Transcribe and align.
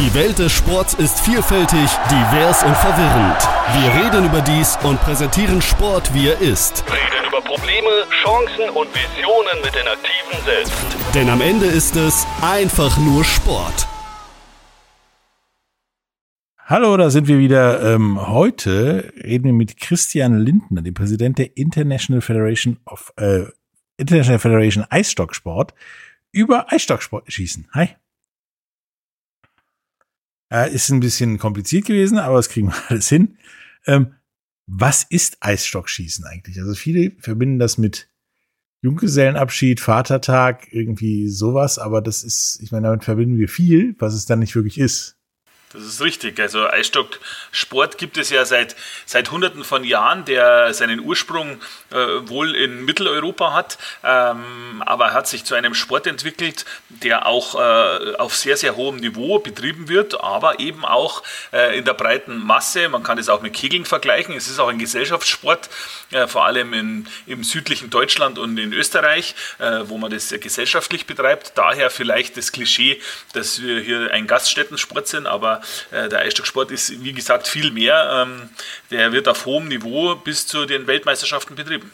Die 0.00 0.14
Welt 0.14 0.38
des 0.38 0.50
Sports 0.50 0.94
ist 0.94 1.20
vielfältig, 1.20 1.90
divers 2.10 2.62
und 2.62 2.74
verwirrend. 2.74 3.36
Wir 3.74 4.02
reden 4.02 4.24
über 4.24 4.40
dies 4.40 4.78
und 4.82 4.98
präsentieren 5.02 5.60
Sport, 5.60 6.14
wie 6.14 6.28
er 6.28 6.40
ist. 6.40 6.82
Reden 6.86 7.28
über 7.28 7.42
Probleme, 7.42 8.06
Chancen 8.22 8.70
und 8.70 8.88
Visionen 8.94 9.60
mit 9.62 9.74
den 9.74 9.86
Aktiven 9.86 10.42
selbst. 10.46 10.72
Denn 11.14 11.28
am 11.28 11.42
Ende 11.42 11.66
ist 11.66 11.96
es 11.96 12.26
einfach 12.40 12.96
nur 12.96 13.26
Sport. 13.26 13.86
Hallo, 16.64 16.96
da 16.96 17.10
sind 17.10 17.28
wir 17.28 17.38
wieder. 17.38 17.94
Ähm, 17.94 18.26
heute 18.26 19.12
reden 19.22 19.44
wir 19.44 19.52
mit 19.52 19.76
Christian 19.76 20.38
Lindner, 20.38 20.80
dem 20.80 20.94
Präsident 20.94 21.36
der 21.36 21.58
International 21.58 22.22
Federation 22.22 22.78
of 22.86 23.12
äh, 23.18 23.42
International 23.98 24.38
Federation 24.38 24.86
Eisstocksport, 24.88 25.74
über 26.32 26.72
Eisstocksport 26.72 27.30
schießen. 27.30 27.68
Hi. 27.74 27.90
Äh, 30.50 30.72
ist 30.74 30.90
ein 30.90 31.00
bisschen 31.00 31.38
kompliziert 31.38 31.86
gewesen, 31.86 32.18
aber 32.18 32.36
das 32.36 32.48
kriegen 32.48 32.68
wir 32.68 32.76
alles 32.88 33.08
hin. 33.08 33.36
Ähm, 33.86 34.14
was 34.66 35.04
ist 35.04 35.38
Eisstockschießen 35.40 36.24
eigentlich? 36.24 36.58
Also 36.60 36.74
viele 36.74 37.12
verbinden 37.18 37.58
das 37.58 37.78
mit 37.78 38.08
Junggesellenabschied, 38.82 39.80
Vatertag, 39.80 40.72
irgendwie 40.72 41.28
sowas, 41.28 41.78
aber 41.78 42.00
das 42.00 42.22
ist, 42.22 42.60
ich 42.62 42.72
meine, 42.72 42.86
damit 42.88 43.04
verbinden 43.04 43.36
wir 43.36 43.48
viel, 43.48 43.94
was 43.98 44.14
es 44.14 44.26
dann 44.26 44.38
nicht 44.38 44.54
wirklich 44.54 44.78
ist. 44.78 45.19
Das 45.72 45.84
ist 45.84 46.00
richtig. 46.00 46.40
Also 46.40 46.68
Eisstocksport 46.68 47.96
gibt 47.96 48.16
es 48.16 48.28
ja 48.30 48.44
seit, 48.44 48.74
seit 49.06 49.30
Hunderten 49.30 49.62
von 49.62 49.84
Jahren, 49.84 50.24
der 50.24 50.74
seinen 50.74 50.98
Ursprung 50.98 51.60
äh, 51.90 51.96
wohl 52.28 52.56
in 52.56 52.84
Mitteleuropa 52.84 53.52
hat, 53.52 53.78
ähm, 54.02 54.82
aber 54.84 55.12
hat 55.12 55.28
sich 55.28 55.44
zu 55.44 55.54
einem 55.54 55.74
Sport 55.74 56.08
entwickelt, 56.08 56.64
der 56.88 57.26
auch 57.26 57.54
äh, 57.54 58.16
auf 58.16 58.34
sehr, 58.34 58.56
sehr 58.56 58.74
hohem 58.74 58.96
Niveau 58.96 59.38
betrieben 59.38 59.88
wird, 59.88 60.20
aber 60.20 60.58
eben 60.58 60.84
auch 60.84 61.22
äh, 61.52 61.78
in 61.78 61.84
der 61.84 61.94
breiten 61.94 62.44
Masse. 62.44 62.88
Man 62.88 63.04
kann 63.04 63.18
es 63.18 63.28
auch 63.28 63.40
mit 63.40 63.52
Kegeln 63.52 63.84
vergleichen. 63.84 64.34
Es 64.34 64.48
ist 64.48 64.58
auch 64.58 64.68
ein 64.68 64.78
Gesellschaftssport, 64.80 65.70
äh, 66.10 66.26
vor 66.26 66.46
allem 66.46 66.72
in, 66.72 67.06
im 67.26 67.44
südlichen 67.44 67.90
Deutschland 67.90 68.40
und 68.40 68.58
in 68.58 68.72
Österreich, 68.72 69.36
äh, 69.60 69.82
wo 69.84 69.98
man 69.98 70.10
das 70.10 70.30
gesellschaftlich 70.30 71.06
betreibt. 71.06 71.52
Daher 71.54 71.90
vielleicht 71.90 72.36
das 72.36 72.50
Klischee, 72.50 73.00
dass 73.34 73.62
wir 73.62 73.78
hier 73.78 74.10
ein 74.12 74.26
Gaststättensport 74.26 75.06
sind, 75.06 75.28
aber 75.28 75.59
äh, 75.90 76.08
der 76.08 76.20
Eisstocksport 76.20 76.70
ist, 76.70 77.02
wie 77.02 77.12
gesagt, 77.12 77.48
viel 77.48 77.70
mehr. 77.70 78.26
Ähm, 78.26 78.50
der 78.90 79.12
wird 79.12 79.28
auf 79.28 79.46
hohem 79.46 79.68
Niveau 79.68 80.16
bis 80.16 80.46
zu 80.46 80.66
den 80.66 80.86
Weltmeisterschaften 80.86 81.56
betrieben. 81.56 81.90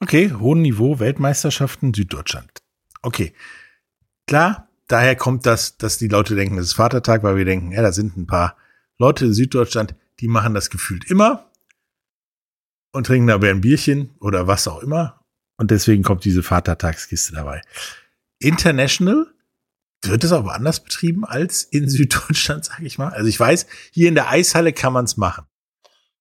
Okay, 0.00 0.32
hohem 0.38 0.62
Niveau, 0.62 0.98
Weltmeisterschaften, 0.98 1.94
Süddeutschland. 1.94 2.50
Okay. 3.02 3.32
Klar, 4.26 4.68
daher 4.88 5.16
kommt 5.16 5.46
das, 5.46 5.76
dass 5.76 5.98
die 5.98 6.08
Leute 6.08 6.34
denken, 6.34 6.58
es 6.58 6.66
ist 6.66 6.74
Vatertag, 6.74 7.22
weil 7.22 7.36
wir 7.36 7.44
denken, 7.44 7.72
ja, 7.72 7.82
da 7.82 7.92
sind 7.92 8.16
ein 8.16 8.26
paar 8.26 8.56
Leute 8.98 9.26
in 9.26 9.34
Süddeutschland, 9.34 9.94
die 10.20 10.28
machen 10.28 10.54
das 10.54 10.70
gefühlt 10.70 11.10
immer 11.10 11.50
und 12.92 13.06
trinken 13.06 13.26
dabei 13.26 13.50
ein 13.50 13.60
Bierchen 13.60 14.10
oder 14.20 14.46
was 14.46 14.68
auch 14.68 14.80
immer. 14.80 15.20
Und 15.56 15.70
deswegen 15.70 16.02
kommt 16.02 16.24
diese 16.24 16.42
Vatertagskiste 16.42 17.34
dabei. 17.34 17.60
International 18.38 19.33
wird 20.08 20.24
es 20.24 20.32
auch 20.32 20.44
woanders 20.44 20.80
betrieben 20.80 21.24
als 21.24 21.62
in 21.62 21.88
Süddeutschland, 21.88 22.64
sage 22.64 22.84
ich 22.86 22.98
mal? 22.98 23.08
Also 23.08 23.28
ich 23.28 23.38
weiß, 23.38 23.66
hier 23.90 24.08
in 24.08 24.14
der 24.14 24.30
Eishalle 24.30 24.72
kann 24.72 24.92
man 24.92 25.04
es 25.04 25.16
machen. 25.16 25.46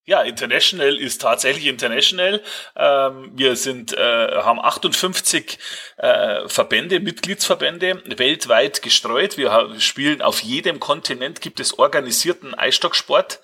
Ja, 0.05 0.21
International 0.21 0.97
ist 0.97 1.21
tatsächlich 1.21 1.65
International. 1.65 2.41
Ähm, 2.75 3.31
wir 3.35 3.55
sind, 3.55 3.93
äh, 3.93 4.41
haben 4.41 4.59
58 4.59 5.57
äh, 5.95 6.49
Verbände, 6.49 6.99
Mitgliedsverbände, 6.99 8.03
weltweit 8.17 8.81
gestreut. 8.81 9.37
Wir 9.37 9.75
spielen 9.79 10.21
auf 10.21 10.41
jedem 10.41 10.81
Kontinent, 10.81 11.39
gibt 11.39 11.61
es 11.61 11.79
organisierten 11.79 12.53
Eisstocksport 12.53 13.39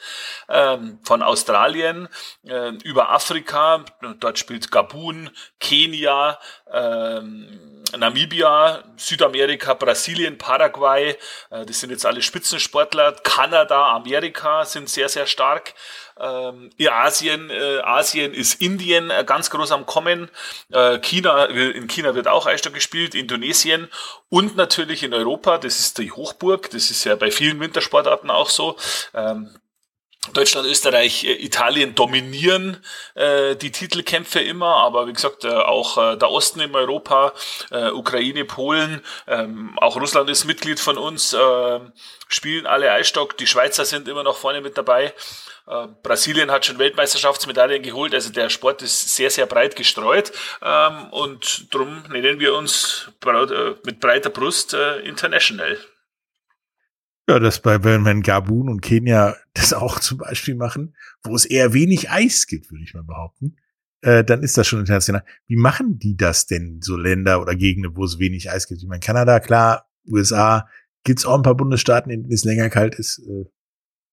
ähm, 0.50 1.00
von 1.04 1.22
Australien 1.22 2.10
äh, 2.46 2.72
über 2.84 3.10
Afrika. 3.12 3.86
Dort 4.20 4.38
spielt 4.38 4.70
Gabun, 4.70 5.30
Kenia, 5.62 6.40
ähm, 6.74 7.80
Namibia, 7.98 8.84
Südamerika, 8.98 9.74
Brasilien, 9.76 10.38
Paraguay. 10.38 11.16
Äh, 11.52 11.66
das 11.66 11.80
sind 11.80 11.90
jetzt 11.90 12.06
alle 12.06 12.22
Spitzensportler. 12.22 13.14
Kanada, 13.24 13.94
Amerika 13.94 14.66
sind 14.66 14.90
sehr, 14.90 15.08
sehr 15.08 15.26
stark. 15.26 15.74
Ähm, 16.20 16.70
Asien, 16.90 17.50
äh, 17.50 17.80
Asien 17.80 18.34
ist 18.34 18.62
Indien 18.62 19.10
äh, 19.10 19.24
ganz 19.26 19.50
groß 19.50 19.72
am 19.72 19.86
Kommen. 19.86 20.30
Äh, 20.72 21.00
China, 21.00 21.46
in 21.46 21.88
China 21.88 22.16
wird 22.16 22.28
auch 22.28 22.46
Eisstock 22.46 22.74
gespielt, 22.74 23.16
Indonesien 23.16 23.88
und 24.30 24.56
natürlich 24.56 25.04
in 25.04 25.14
Europa. 25.14 25.58
Das 25.58 25.80
ist 25.80 25.98
die 25.98 26.12
Hochburg. 26.12 26.70
Das 26.72 26.92
ist 26.92 27.04
ja 27.04 27.16
bei 27.16 27.32
vielen 27.32 27.60
Wintersportarten 27.60 28.30
auch 28.30 28.50
so. 28.50 28.76
Ähm, 29.14 29.50
Deutschland, 30.34 30.68
Österreich, 30.68 31.24
äh, 31.24 31.34
Italien 31.44 31.96
dominieren 31.96 32.84
äh, 33.16 33.56
die 33.56 33.72
Titelkämpfe 33.72 34.40
immer, 34.40 34.76
aber 34.76 35.08
wie 35.08 35.14
gesagt, 35.14 35.46
äh, 35.46 35.50
auch 35.50 35.98
äh, 35.98 36.18
der 36.18 36.30
Osten 36.30 36.60
in 36.60 36.76
Europa, 36.76 37.34
äh, 37.72 37.90
Ukraine, 37.92 38.46
Polen, 38.46 39.02
ähm, 39.28 39.78
auch 39.80 39.96
Russland 39.96 40.30
ist 40.30 40.46
Mitglied 40.46 40.80
von 40.80 40.98
uns, 40.98 41.34
äh, 41.34 41.80
spielen 42.28 42.68
alle 42.68 42.92
Eisstock, 42.92 43.38
die 43.38 43.48
Schweizer 43.48 43.86
sind 43.86 44.08
immer 44.08 44.24
noch 44.24 44.36
vorne 44.36 44.62
mit 44.62 44.78
dabei. 44.78 45.14
Äh, 45.70 45.88
Brasilien 46.02 46.50
hat 46.50 46.66
schon 46.66 46.80
Weltmeisterschaftsmedaillen 46.80 47.84
geholt, 47.84 48.16
also 48.16 48.32
der 48.32 48.50
Sport 48.50 48.82
ist 48.82 49.16
sehr, 49.16 49.30
sehr 49.30 49.46
breit 49.46 49.76
gestreut 49.76 50.32
ähm, 50.64 51.06
und 51.12 51.72
darum 51.72 52.04
nennen 52.12 52.40
wir 52.40 52.56
uns 52.56 53.12
äh, 53.24 53.76
mit 53.86 54.00
breiter 54.00 54.32
Brust 54.32 54.74
äh, 54.74 55.00
International. 55.02 55.78
Ja, 57.28 57.38
das 57.38 57.60
bei, 57.62 57.84
wenn 57.84 58.24
Gabun 58.24 58.68
und 58.68 58.82
Kenia 58.82 59.36
das 59.54 59.72
auch 59.72 60.00
zum 60.00 60.18
Beispiel 60.18 60.56
machen, 60.56 60.96
wo 61.22 61.36
es 61.36 61.46
eher 61.46 61.72
wenig 61.72 62.10
Eis 62.10 62.48
gibt, 62.48 62.72
würde 62.72 62.84
ich 62.84 62.96
mal 62.96 63.04
behaupten, 63.04 63.58
äh, 64.02 64.24
dann 64.24 64.42
ist 64.42 64.58
das 64.58 64.68
schon 64.68 64.80
international. 64.80 65.24
Wie 65.46 65.56
machen 65.56 66.00
die 66.00 66.18
das 66.18 66.48
denn, 66.48 66.80
so 66.82 66.98
Länder 66.98 67.40
oder 67.40 67.56
Gegenden, 67.56 67.96
wo 67.96 68.06
es 68.06 68.18
wenig 68.18 68.50
Eis 68.50 68.68
gibt? 68.68 68.82
Ich 68.82 68.88
meine, 68.88 69.02
Kanada, 69.02 69.40
klar, 69.40 69.88
USA, 70.08 70.68
gibt's 71.04 71.28
auch 71.28 71.36
ein 71.36 71.44
paar 71.44 71.56
Bundesstaaten, 71.56 72.12
in 72.12 72.24
denen 72.24 72.34
es 72.34 72.44
länger 72.44 72.72
kalt 72.72 72.96
ist. 72.96 73.20
Äh, 73.20 73.46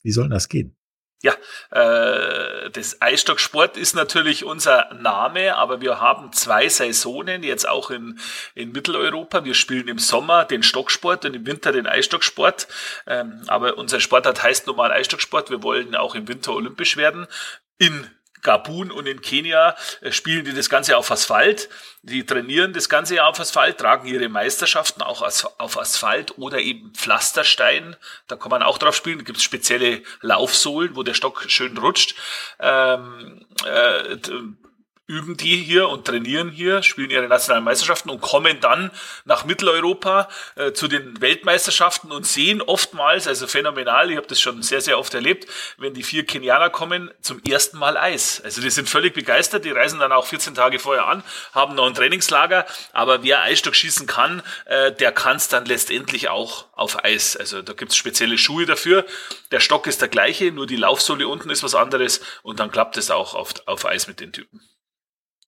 wie 0.03 0.13
soll 0.13 0.29
das 0.29 0.51
gehen? 0.51 0.76
Ja, 1.23 1.33
äh, 1.71 2.71
das 2.71 3.01
Eisstocksport 3.01 3.77
ist 3.79 3.95
natürlich 3.95 4.45
unser 4.45 4.93
Name, 4.95 5.57
aber 5.57 5.81
wir 5.81 6.01
haben 6.01 6.33
zwei 6.33 6.69
Saisonen 6.69 7.43
jetzt 7.43 7.67
auch 7.67 7.91
in, 7.91 8.19
in 8.55 8.73
Mitteleuropa. 8.73 9.45
Wir 9.45 9.55
spielen 9.55 9.89
im 9.89 9.99
Sommer 9.99 10.45
den 10.45 10.63
Stocksport 10.63 11.25
und 11.25 11.35
im 11.35 11.47
Winter 11.47 11.73
den 11.73 11.87
Eisstocksport. 11.87 12.69
Ähm, 13.07 13.43
aber 13.47 13.79
unser 13.79 14.01
Sportart 14.01 14.43
heißt 14.43 14.67
normal 14.67 14.93
Eisstocksport. 14.93 15.49
Wir 15.49 15.63
wollen 15.63 15.95
auch 15.97 16.15
im 16.15 16.29
Winter 16.29 16.53
olympisch 16.53 16.99
werden. 16.99 17.27
In 17.79 18.11
Gabun 18.43 18.91
und 18.91 19.07
in 19.07 19.21
Kenia 19.21 19.77
äh, 20.01 20.13
spielen 20.13 20.45
die 20.45 20.53
das 20.53 20.71
Ganze 20.71 20.97
auf 20.97 21.11
Asphalt. 21.11 21.69
Die 22.03 22.25
trainieren 22.25 22.73
das 22.73 22.89
ganze 22.89 23.17
Jahr 23.17 23.29
auf 23.29 23.41
Asphalt, 23.41 23.79
tragen 23.79 24.07
ihre 24.07 24.29
Meisterschaften 24.29 25.03
auch 25.03 25.23
auf 25.23 25.79
Asphalt 25.79 26.39
oder 26.39 26.61
eben 26.61 26.93
Pflasterstein. 26.95 27.97
Da 28.29 28.37
kann 28.37 28.51
man 28.51 28.63
auch 28.63 28.79
drauf 28.79 28.95
spielen. 28.95 29.19
Da 29.19 29.25
gibt 29.25 29.39
es 29.39 29.45
spezielle 29.45 30.03
Laufsohlen, 30.21 30.95
wo 30.95 31.03
der 31.03 31.15
Stock 31.15 31.45
schön 31.49 31.77
rutscht. 31.79 32.15
Ähm, 32.61 33.45
äh, 33.65 34.17
üben 35.07 35.37
die 35.37 35.57
hier 35.57 35.89
und 35.89 36.05
trainieren 36.05 36.51
hier, 36.51 36.83
spielen 36.83 37.11
ihre 37.11 37.29
nationalen 37.29 37.65
Meisterschaften 37.65 38.11
und 38.11 38.21
kommen 38.21 38.59
dann 38.61 38.91
nach 39.25 39.45
Mitteleuropa 39.45 40.29
äh, 40.57 40.73
zu 40.73 40.89
den 40.89 41.21
Weltmeisterschaften 41.21 42.11
und 42.11 42.27
sehen 42.27 42.61
oftmals, 42.61 43.29
also 43.29 43.47
phänomenal, 43.47 44.11
ich 44.11 44.17
habe 44.17 44.27
das 44.27 44.41
schon 44.41 44.63
sehr, 44.63 44.81
sehr 44.81 44.99
oft 44.99 45.15
erlebt, 45.15 45.47
wenn 45.79 45.95
die 45.95 46.03
vier 46.03 46.27
Kenianer 46.27 46.71
kommen, 46.71 47.13
zum 47.21 47.41
ersten 47.45 47.79
Mal 47.79 47.97
Eis. 47.97 48.41
Also 48.45 48.61
die 48.61 48.71
sind 48.71 48.89
völlig 48.89 49.15
begeistert, 49.15 49.65
die 49.65 49.71
reisen 49.71 50.01
dann 50.01 50.11
auch 50.11 50.27
14 50.27 50.55
Tage 50.55 50.81
vorher 50.81 51.07
an, 51.07 51.23
haben 51.53 51.77
noch 51.77 51.87
ein 51.87 51.95
Trainingslager, 51.95 52.67
aber 52.93 53.23
wer 53.23 53.43
Eisstock 53.43 53.77
schießen 53.77 54.09
kann, 54.09 54.43
äh, 54.65 54.91
der 54.93 55.13
kann 55.13 55.37
es 55.37 55.47
dann 55.49 55.67
letztendlich 55.67 56.29
auch 56.31 56.67
auf 56.73 57.05
Eis. 57.05 57.37
Also 57.37 57.63
da 57.63 57.75
gibt's 57.75 57.97
spezielle 57.97 58.39
Schuhe 58.39 58.67
dafür. 58.67 59.07
Der 59.53 59.61
Stock 59.61 59.87
ist 59.87 60.01
der 60.01 60.09
gleiche, 60.09 60.51
nur 60.51 60.67
die 60.67 60.77
Laufsohle 60.77 61.29
unten 61.29 61.51
ist 61.51 61.63
was 61.63 61.77
anderes 61.77 62.21
und 62.43 62.59
dann 62.59 62.73
klappt 62.73 62.97
es 62.97 63.13
auch 63.13 63.35
auf, 63.35 63.55
auf 63.67 63.87
Eis 63.87 64.09
mit 64.09 64.19
den 64.19 64.33
Typen. 64.33 64.61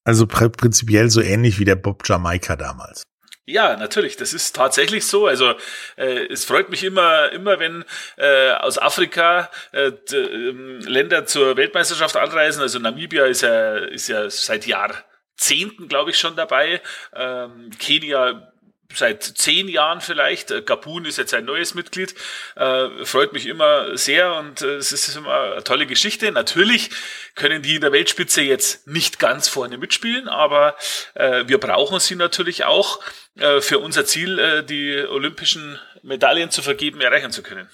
Also 0.05 0.27
prinzipiell 0.27 1.11
so 1.11 1.21
ähnlich 1.21 1.59
wie 1.59 1.65
der 1.65 1.77
Bob 1.77 2.09
Jamaika 2.09 2.57
damals. 2.57 3.03
Ja, 3.49 3.79
natürlich, 3.79 4.17
das 4.17 4.35
ist 4.35 4.55
tatsächlich 4.55 5.07
so. 5.07 5.27
Also 5.27 5.55
äh, 5.97 6.27
es 6.27 6.45
freut 6.45 6.69
mich 6.69 6.85
immer, 6.85 7.33
immer 7.33 7.59
wenn 7.59 7.83
äh, 8.19 8.51
aus 8.51 8.77
Afrika 8.77 9.51
äh, 9.73 9.87
äh, 9.87 10.51
Länder 10.85 11.25
zur 11.25 11.57
Weltmeisterschaft 11.57 12.15
anreisen. 12.19 12.61
Also 12.61 12.79
Namibia 12.79 13.25
ist 13.25 13.41
ja, 13.41 13.77
ist 13.77 14.09
ja 14.09 14.29
seit 14.29 14.67
Jahrzehnten, 14.67 15.89
glaube 15.89 16.11
ich, 16.11 16.19
schon 16.19 16.37
dabei. 16.37 16.83
Ähm, 17.15 17.71
Kenia 17.79 18.53
seit 18.95 19.23
zehn 19.23 19.69
Jahren 19.69 20.01
vielleicht. 20.01 20.51
Äh, 20.51 20.63
Gabun 20.63 21.05
ist 21.05 21.19
jetzt 21.19 21.35
ein 21.35 21.45
neues 21.45 21.75
Mitglied. 21.75 22.15
Äh, 22.57 23.05
freut 23.05 23.33
mich 23.33 23.47
immer 23.47 23.97
sehr 23.97 24.35
und 24.37 24.63
äh, 24.63 24.77
es 24.77 24.93
ist 24.93 25.15
immer 25.17 25.53
eine 25.53 25.65
tolle 25.65 25.87
Geschichte. 25.87 26.33
Natürlich 26.33 26.91
können 27.35 27.63
die 27.63 27.77
in 27.77 27.81
der 27.81 27.93
Weltspitze 27.93 28.43
jetzt 28.43 28.87
nicht 28.87 29.19
ganz 29.19 29.49
vorne 29.49 29.79
mitspielen, 29.79 30.29
aber 30.29 30.77
äh, 31.15 31.45
wir 31.47 31.59
brauchen 31.59 32.01
sie 32.01 32.17
natürlich 32.17 32.65
auch 32.65 33.01
äh, 33.37 33.61
für 33.61 33.79
unser 33.79 34.05
Ziel, 34.07 34.39
äh, 34.39 34.65
die 34.65 35.05
olympischen 35.09 35.79
Medaillen 36.03 36.51
zu 36.51 36.63
vergeben, 36.63 37.01
erreichen 37.01 37.31
zu 37.31 37.43
können. 37.43 37.69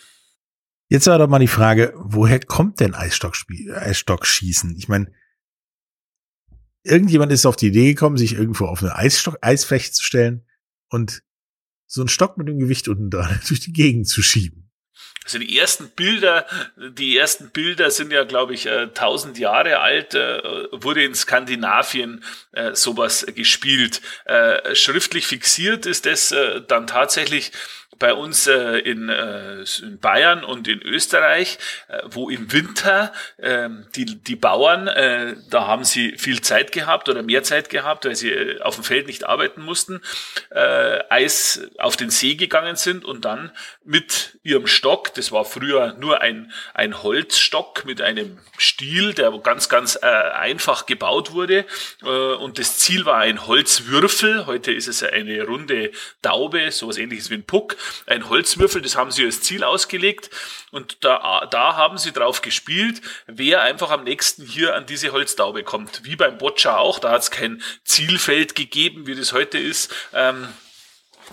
Jetzt 0.88 1.06
war 1.06 1.18
doch 1.18 1.28
mal 1.28 1.38
die 1.38 1.48
Frage, 1.48 1.92
woher 1.96 2.40
kommt 2.40 2.80
denn 2.80 2.94
Eisstockschießen? 2.94 4.76
Ich 4.76 4.88
meine, 4.88 5.12
irgendjemand 6.82 7.32
ist 7.32 7.46
auf 7.46 7.56
die 7.56 7.68
Idee 7.68 7.94
gekommen, 7.94 8.18
sich 8.18 8.34
irgendwo 8.34 8.66
auf 8.66 8.82
eine 8.82 8.94
Eisstock, 8.94 9.38
Eisfläche 9.40 9.92
zu 9.92 10.02
stellen 10.02 10.44
und 10.94 11.22
so 11.86 12.00
einen 12.00 12.08
Stock 12.08 12.38
mit 12.38 12.48
dem 12.48 12.58
Gewicht 12.58 12.88
unten 12.88 13.10
dran 13.10 13.40
durch 13.48 13.60
die 13.60 13.72
Gegend 13.72 14.08
zu 14.08 14.22
schieben. 14.22 14.70
Also 15.24 15.38
die 15.38 15.58
ersten 15.58 15.88
Bilder, 15.88 16.46
die 16.76 17.16
ersten 17.16 17.48
Bilder 17.50 17.90
sind 17.90 18.12
ja, 18.12 18.24
glaube 18.24 18.52
ich, 18.52 18.66
äh, 18.66 18.88
tausend 18.88 19.38
Jahre 19.38 19.80
alt, 19.80 20.14
äh, 20.14 20.42
wurde 20.70 21.02
in 21.02 21.14
Skandinavien 21.14 22.22
äh, 22.52 22.74
sowas 22.74 23.26
gespielt. 23.34 24.02
Schriftlich 24.74 25.26
fixiert 25.26 25.86
ist 25.86 26.06
das 26.06 26.34
dann 26.68 26.86
tatsächlich 26.86 27.52
bei 27.98 28.14
uns 28.14 28.46
äh, 28.46 28.78
in, 28.78 29.08
äh, 29.08 29.64
in 29.82 29.98
Bayern 29.98 30.44
und 30.44 30.68
in 30.68 30.82
Österreich, 30.82 31.58
äh, 31.88 32.00
wo 32.06 32.28
im 32.30 32.52
Winter 32.52 33.12
äh, 33.38 33.68
die, 33.94 34.04
die 34.04 34.36
Bauern, 34.36 34.88
äh, 34.88 35.36
da 35.50 35.66
haben 35.66 35.84
sie 35.84 36.16
viel 36.18 36.40
Zeit 36.40 36.72
gehabt 36.72 37.08
oder 37.08 37.22
mehr 37.22 37.42
Zeit 37.42 37.70
gehabt, 37.70 38.04
weil 38.04 38.16
sie 38.16 38.30
äh, 38.30 38.60
auf 38.60 38.74
dem 38.76 38.84
Feld 38.84 39.06
nicht 39.06 39.24
arbeiten 39.24 39.62
mussten, 39.62 40.00
äh, 40.50 41.00
Eis 41.08 41.62
auf 41.78 41.96
den 41.96 42.10
See 42.10 42.34
gegangen 42.34 42.76
sind 42.76 43.04
und 43.04 43.24
dann 43.24 43.50
mit 43.84 44.38
ihrem 44.42 44.66
Stock, 44.66 45.14
das 45.14 45.32
war 45.32 45.44
früher 45.44 45.94
nur 45.98 46.20
ein, 46.20 46.52
ein 46.74 47.02
Holzstock 47.02 47.84
mit 47.84 48.00
einem 48.00 48.38
Stiel, 48.58 49.14
der 49.14 49.30
ganz, 49.42 49.68
ganz 49.68 49.98
äh, 50.00 50.06
einfach 50.06 50.86
gebaut 50.86 51.32
wurde 51.32 51.64
äh, 52.02 52.06
und 52.06 52.58
das 52.58 52.78
Ziel 52.78 53.04
war 53.04 53.18
ein 53.18 53.46
Holzwürfel, 53.46 54.46
heute 54.46 54.72
ist 54.72 54.88
es 54.88 55.02
eine 55.02 55.44
runde 55.44 55.90
Taube, 56.22 56.70
sowas 56.70 56.98
ähnliches 56.98 57.30
wie 57.30 57.34
ein 57.34 57.44
Puck, 57.44 57.76
ein 58.06 58.28
Holzwürfel, 58.28 58.82
das 58.82 58.96
haben 58.96 59.10
sie 59.10 59.24
als 59.24 59.42
Ziel 59.42 59.64
ausgelegt 59.64 60.30
und 60.70 61.04
da, 61.04 61.46
da 61.50 61.76
haben 61.76 61.98
sie 61.98 62.12
drauf 62.12 62.42
gespielt, 62.42 63.00
wer 63.26 63.62
einfach 63.62 63.90
am 63.90 64.04
nächsten 64.04 64.44
hier 64.44 64.74
an 64.74 64.86
diese 64.86 65.12
Holztaube 65.12 65.62
kommt. 65.62 66.04
Wie 66.04 66.16
beim 66.16 66.38
Boccia 66.38 66.76
auch, 66.76 66.98
da 66.98 67.10
hat 67.10 67.22
es 67.22 67.30
kein 67.30 67.62
Zielfeld 67.84 68.54
gegeben, 68.54 69.06
wie 69.06 69.14
das 69.14 69.32
heute 69.32 69.58
ist. 69.58 69.94
Ähm, 70.12 70.48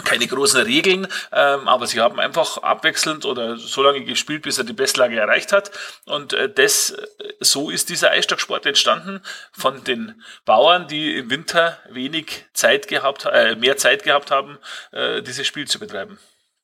keine 0.03 0.27
großen 0.27 0.61
Regeln, 0.61 1.07
ähm, 1.31 1.67
aber 1.67 1.87
sie 1.87 1.99
haben 1.99 2.19
einfach 2.19 2.57
abwechselnd 2.57 3.25
oder 3.25 3.57
so 3.57 3.83
lange 3.83 4.03
gespielt, 4.03 4.43
bis 4.43 4.57
er 4.57 4.63
die 4.63 4.73
Bestlage 4.73 5.19
erreicht 5.19 5.51
hat. 5.51 5.71
Und 6.05 6.33
äh, 6.33 6.49
das, 6.49 6.91
äh, 6.91 7.05
so 7.39 7.69
ist 7.69 7.89
dieser 7.89 8.11
Eisstocksport 8.11 8.65
entstanden 8.65 9.21
von 9.51 9.83
den 9.83 10.21
Bauern, 10.45 10.87
die 10.87 11.17
im 11.17 11.29
Winter 11.29 11.79
wenig 11.89 12.45
Zeit 12.53 12.87
gehabt, 12.87 13.25
äh, 13.25 13.55
mehr 13.55 13.77
Zeit 13.77 14.03
gehabt 14.03 14.31
haben, 14.31 14.57
äh, 14.91 15.21
dieses 15.21 15.45
Spiel 15.45 15.67
zu 15.67 15.79
betreiben. 15.79 16.19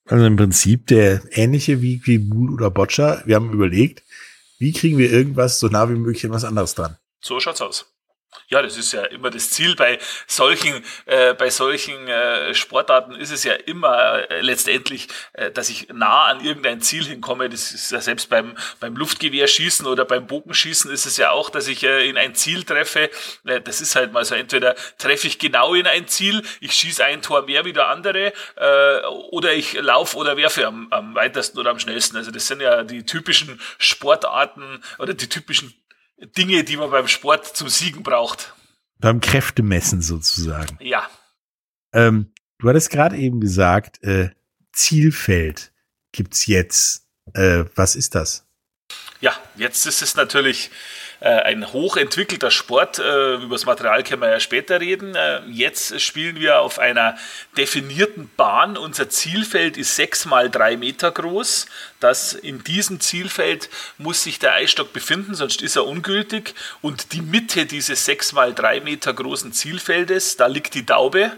Also 0.07 0.25
im 0.25 0.37
Prinzip 0.37 0.87
der 0.87 1.21
ähnliche 1.31 1.81
wie, 1.81 2.01
wie 2.05 2.17
Bull 2.17 2.53
oder 2.53 2.71
Boccia. 2.71 3.21
Wir 3.25 3.35
haben 3.35 3.51
überlegt, 3.51 4.03
wie 4.57 4.71
kriegen 4.71 4.97
wir 4.97 5.11
irgendwas 5.11 5.59
so 5.59 5.67
nah 5.67 5.89
wie 5.89 5.95
möglich 5.95 6.25
an 6.25 6.31
was 6.31 6.45
anderes 6.45 6.75
dran. 6.75 6.97
So 7.21 7.39
schaut's 7.39 7.61
aus. 7.61 7.96
Ja, 8.49 8.61
das 8.61 8.77
ist 8.77 8.93
ja 8.93 9.03
immer 9.03 9.29
das 9.29 9.49
Ziel 9.49 9.75
bei 9.75 9.99
solchen, 10.25 10.83
äh, 11.05 11.33
bei 11.33 11.49
solchen 11.49 12.07
äh, 12.07 12.53
Sportarten 12.53 13.15
ist 13.15 13.31
es 13.31 13.43
ja 13.43 13.53
immer 13.53 14.29
äh, 14.29 14.41
letztendlich, 14.41 15.07
äh, 15.33 15.51
dass 15.51 15.69
ich 15.69 15.89
nah 15.89 16.25
an 16.25 16.43
irgendein 16.43 16.81
Ziel 16.81 17.03
hinkomme. 17.03 17.49
Das 17.49 17.71
ist 17.71 17.91
ja 17.91 18.01
selbst 18.01 18.29
beim, 18.29 18.55
beim 18.79 18.95
Luftgewehrschießen 18.95 19.85
oder 19.85 20.05
beim 20.05 20.27
Bogenschießen 20.27 20.91
ist 20.91 21.05
es 21.05 21.17
ja 21.17 21.31
auch, 21.31 21.49
dass 21.49 21.67
ich 21.67 21.83
äh, 21.83 22.07
in 22.07 22.17
ein 22.17 22.35
Ziel 22.35 22.63
treffe. 22.63 23.09
Äh, 23.45 23.61
das 23.61 23.81
ist 23.81 23.95
halt 23.95 24.13
mal 24.13 24.25
so, 24.25 24.35
entweder 24.35 24.75
treffe 24.97 25.27
ich 25.27 25.39
genau 25.39 25.73
in 25.73 25.87
ein 25.87 26.07
Ziel, 26.07 26.41
ich 26.61 26.73
schieße 26.73 27.03
ein 27.03 27.21
Tor 27.21 27.43
mehr 27.43 27.65
wie 27.65 27.73
der 27.73 27.89
andere, 27.89 28.33
äh, 28.55 29.05
oder 29.31 29.53
ich 29.53 29.73
laufe 29.73 30.17
oder 30.17 30.37
werfe 30.37 30.67
am, 30.67 30.87
am 30.91 31.15
weitesten 31.15 31.59
oder 31.59 31.71
am 31.71 31.79
schnellsten. 31.79 32.17
Also 32.17 32.31
das 32.31 32.47
sind 32.47 32.61
ja 32.61 32.83
die 32.83 33.05
typischen 33.05 33.59
Sportarten 33.77 34.81
oder 34.99 35.13
die 35.13 35.29
typischen 35.29 35.73
Dinge, 36.17 36.63
die 36.63 36.77
man 36.77 36.89
beim 36.89 37.07
Sport 37.07 37.45
zum 37.55 37.69
Siegen 37.69 38.03
braucht. 38.03 38.53
Beim 38.99 39.21
Kräftemessen 39.21 40.01
sozusagen. 40.01 40.77
Ja. 40.81 41.07
Ähm, 41.93 42.33
du 42.57 42.69
hattest 42.69 42.89
gerade 42.89 43.17
eben 43.17 43.39
gesagt, 43.39 44.03
äh, 44.03 44.31
Zielfeld 44.73 45.71
gibt's 46.11 46.47
jetzt. 46.47 47.07
Äh, 47.33 47.65
was 47.75 47.95
ist 47.95 48.15
das? 48.15 48.47
Ja, 49.21 49.35
jetzt 49.55 49.85
ist 49.85 50.01
es 50.01 50.15
natürlich 50.15 50.71
ein 51.25 51.73
hochentwickelter 51.73 52.51
Sport. 52.51 52.99
Äh, 52.99 53.35
über 53.35 53.55
das 53.55 53.65
Material 53.65 54.03
können 54.03 54.21
wir 54.21 54.29
ja 54.29 54.39
später 54.39 54.79
reden. 54.79 55.15
Äh, 55.15 55.41
jetzt 55.49 55.99
spielen 56.01 56.39
wir 56.39 56.61
auf 56.61 56.79
einer 56.79 57.17
definierten 57.57 58.29
Bahn. 58.37 58.77
Unser 58.77 59.09
Zielfeld 59.09 59.77
ist 59.77 59.95
sechs 59.95 60.25
mal 60.25 60.49
drei 60.49 60.77
Meter 60.77 61.11
groß. 61.11 61.65
Das 61.99 62.33
in 62.33 62.63
diesem 62.63 62.99
Zielfeld 62.99 63.69
muss 63.97 64.23
sich 64.23 64.39
der 64.39 64.53
Eisstock 64.53 64.93
befinden, 64.93 65.33
sonst 65.33 65.61
ist 65.61 65.75
er 65.75 65.85
ungültig. 65.85 66.53
Und 66.81 67.13
die 67.13 67.21
Mitte 67.21 67.65
dieses 67.65 68.05
sechs 68.05 68.33
mal 68.33 68.53
drei 68.53 68.79
Meter 68.79 69.13
großen 69.13 69.53
Zielfeldes, 69.53 70.37
da 70.37 70.47
liegt 70.47 70.75
die 70.75 70.85
Daube 70.85 71.31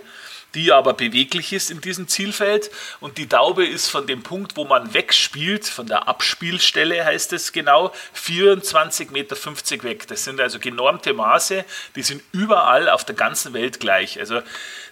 die 0.56 0.72
aber 0.72 0.94
beweglich 0.94 1.54
ist 1.54 1.70
in 1.70 1.82
diesem 1.82 2.08
Zielfeld. 2.08 2.72
Und 3.00 3.18
die 3.18 3.28
Daube 3.28 3.66
ist 3.66 3.90
von 3.90 4.08
dem 4.08 4.24
Punkt, 4.24 4.58
wo 4.58 4.66
man 4.66 4.94
wegspielt, 4.94 5.66
von 5.66 5.88
der 5.88 6.08
Abspielstelle 6.08 7.06
heißt 7.06 7.34
es 7.34 7.52
genau, 7.52 7.94
24,50 8.16 9.12
Meter 9.12 9.36
weg. 9.84 10.08
Das 10.08 10.24
sind 10.24 10.40
also 10.40 10.60
genormte 10.60 11.14
Maße, 11.14 11.66
die 11.96 12.04
sind 12.04 12.24
überall 12.32 12.90
auf 12.90 13.06
der 13.06 13.16
ganzen 13.16 13.54
Welt 13.54 13.80
gleich. 13.80 14.20
Also 14.20 14.42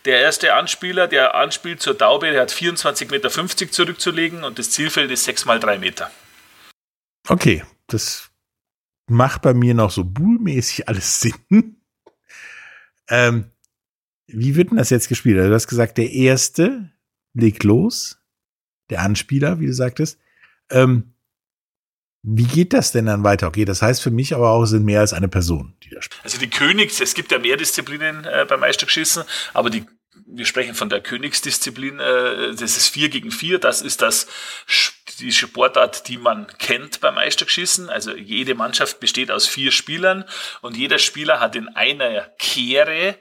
der 0.05 0.19
erste 0.19 0.53
Anspieler, 0.53 1.07
der 1.07 1.35
anspielt 1.35 1.81
zur 1.81 1.93
Daube, 1.93 2.31
der 2.31 2.41
hat 2.41 2.51
24,50 2.51 3.11
Meter 3.11 3.71
zurückzulegen 3.71 4.43
und 4.43 4.59
das 4.59 4.71
Zielfeld 4.71 5.11
ist 5.11 5.25
6 5.25 5.45
mal 5.45 5.59
3 5.59 5.79
Meter. 5.79 6.11
Okay, 7.27 7.63
das 7.87 8.29
macht 9.07 9.41
bei 9.41 9.53
mir 9.53 9.73
noch 9.73 9.91
so 9.91 10.03
bullmäßig 10.03 10.87
alles 10.87 11.19
Sinn. 11.49 11.81
ähm, 13.09 13.51
wie 14.27 14.55
wird 14.55 14.71
denn 14.71 14.77
das 14.77 14.89
jetzt 14.89 15.09
gespielt? 15.09 15.37
Also 15.37 15.49
du 15.49 15.55
hast 15.55 15.67
gesagt, 15.67 15.97
der 15.97 16.11
erste 16.11 16.91
legt 17.33 17.63
los, 17.63 18.19
der 18.89 19.01
Anspieler, 19.01 19.59
wie 19.59 19.67
du 19.67 19.73
sagtest. 19.73 20.19
Ähm, 20.69 21.13
wie 22.23 22.43
geht 22.43 22.73
das 22.73 22.91
denn 22.91 23.05
dann 23.05 23.23
weiter? 23.23 23.47
Okay, 23.47 23.63
das 23.63 23.81
heißt 23.81 24.01
für 24.01 24.11
mich 24.11 24.35
aber 24.35 24.51
auch, 24.51 24.63
es 24.63 24.71
sind 24.71 24.83
mehr 24.83 24.99
als 24.99 25.13
eine 25.13 25.29
Person, 25.29 25.75
die 25.83 25.89
da 25.89 26.01
spielt. 26.01 26.23
Also 26.25 26.37
die 26.37 26.49
Königs, 26.49 26.99
es 26.99 27.13
gibt 27.13 27.31
ja 27.31 27.39
mehr 27.39 27.55
Disziplinen 27.55 28.25
äh, 28.25 28.45
beim 28.47 28.59
Meistergeschissen, 28.59 29.23
aber 29.53 29.69
die, 29.69 29.85
wir 30.25 30.45
sprechen 30.45 30.75
von 30.75 30.89
der 30.89 30.99
Königsdisziplin, 30.99 31.99
äh, 31.99 32.53
das 32.55 32.75
ist 32.75 32.89
vier 32.89 33.07
gegen 33.07 33.31
vier, 33.31 33.59
das 33.59 33.81
ist 33.81 34.01
das 34.01 34.27
die 35.19 35.31
Sportart, 35.31 36.07
die 36.09 36.17
man 36.17 36.47
kennt 36.59 36.99
beim 36.99 37.15
Meistergeschissen. 37.15 37.89
Also 37.89 38.15
jede 38.15 38.55
Mannschaft 38.55 38.99
besteht 38.99 39.31
aus 39.31 39.47
vier 39.47 39.71
Spielern 39.71 40.25
und 40.61 40.75
jeder 40.75 40.99
Spieler 40.99 41.39
hat 41.39 41.55
in 41.55 41.69
einer 41.69 42.21
Kehre 42.37 43.15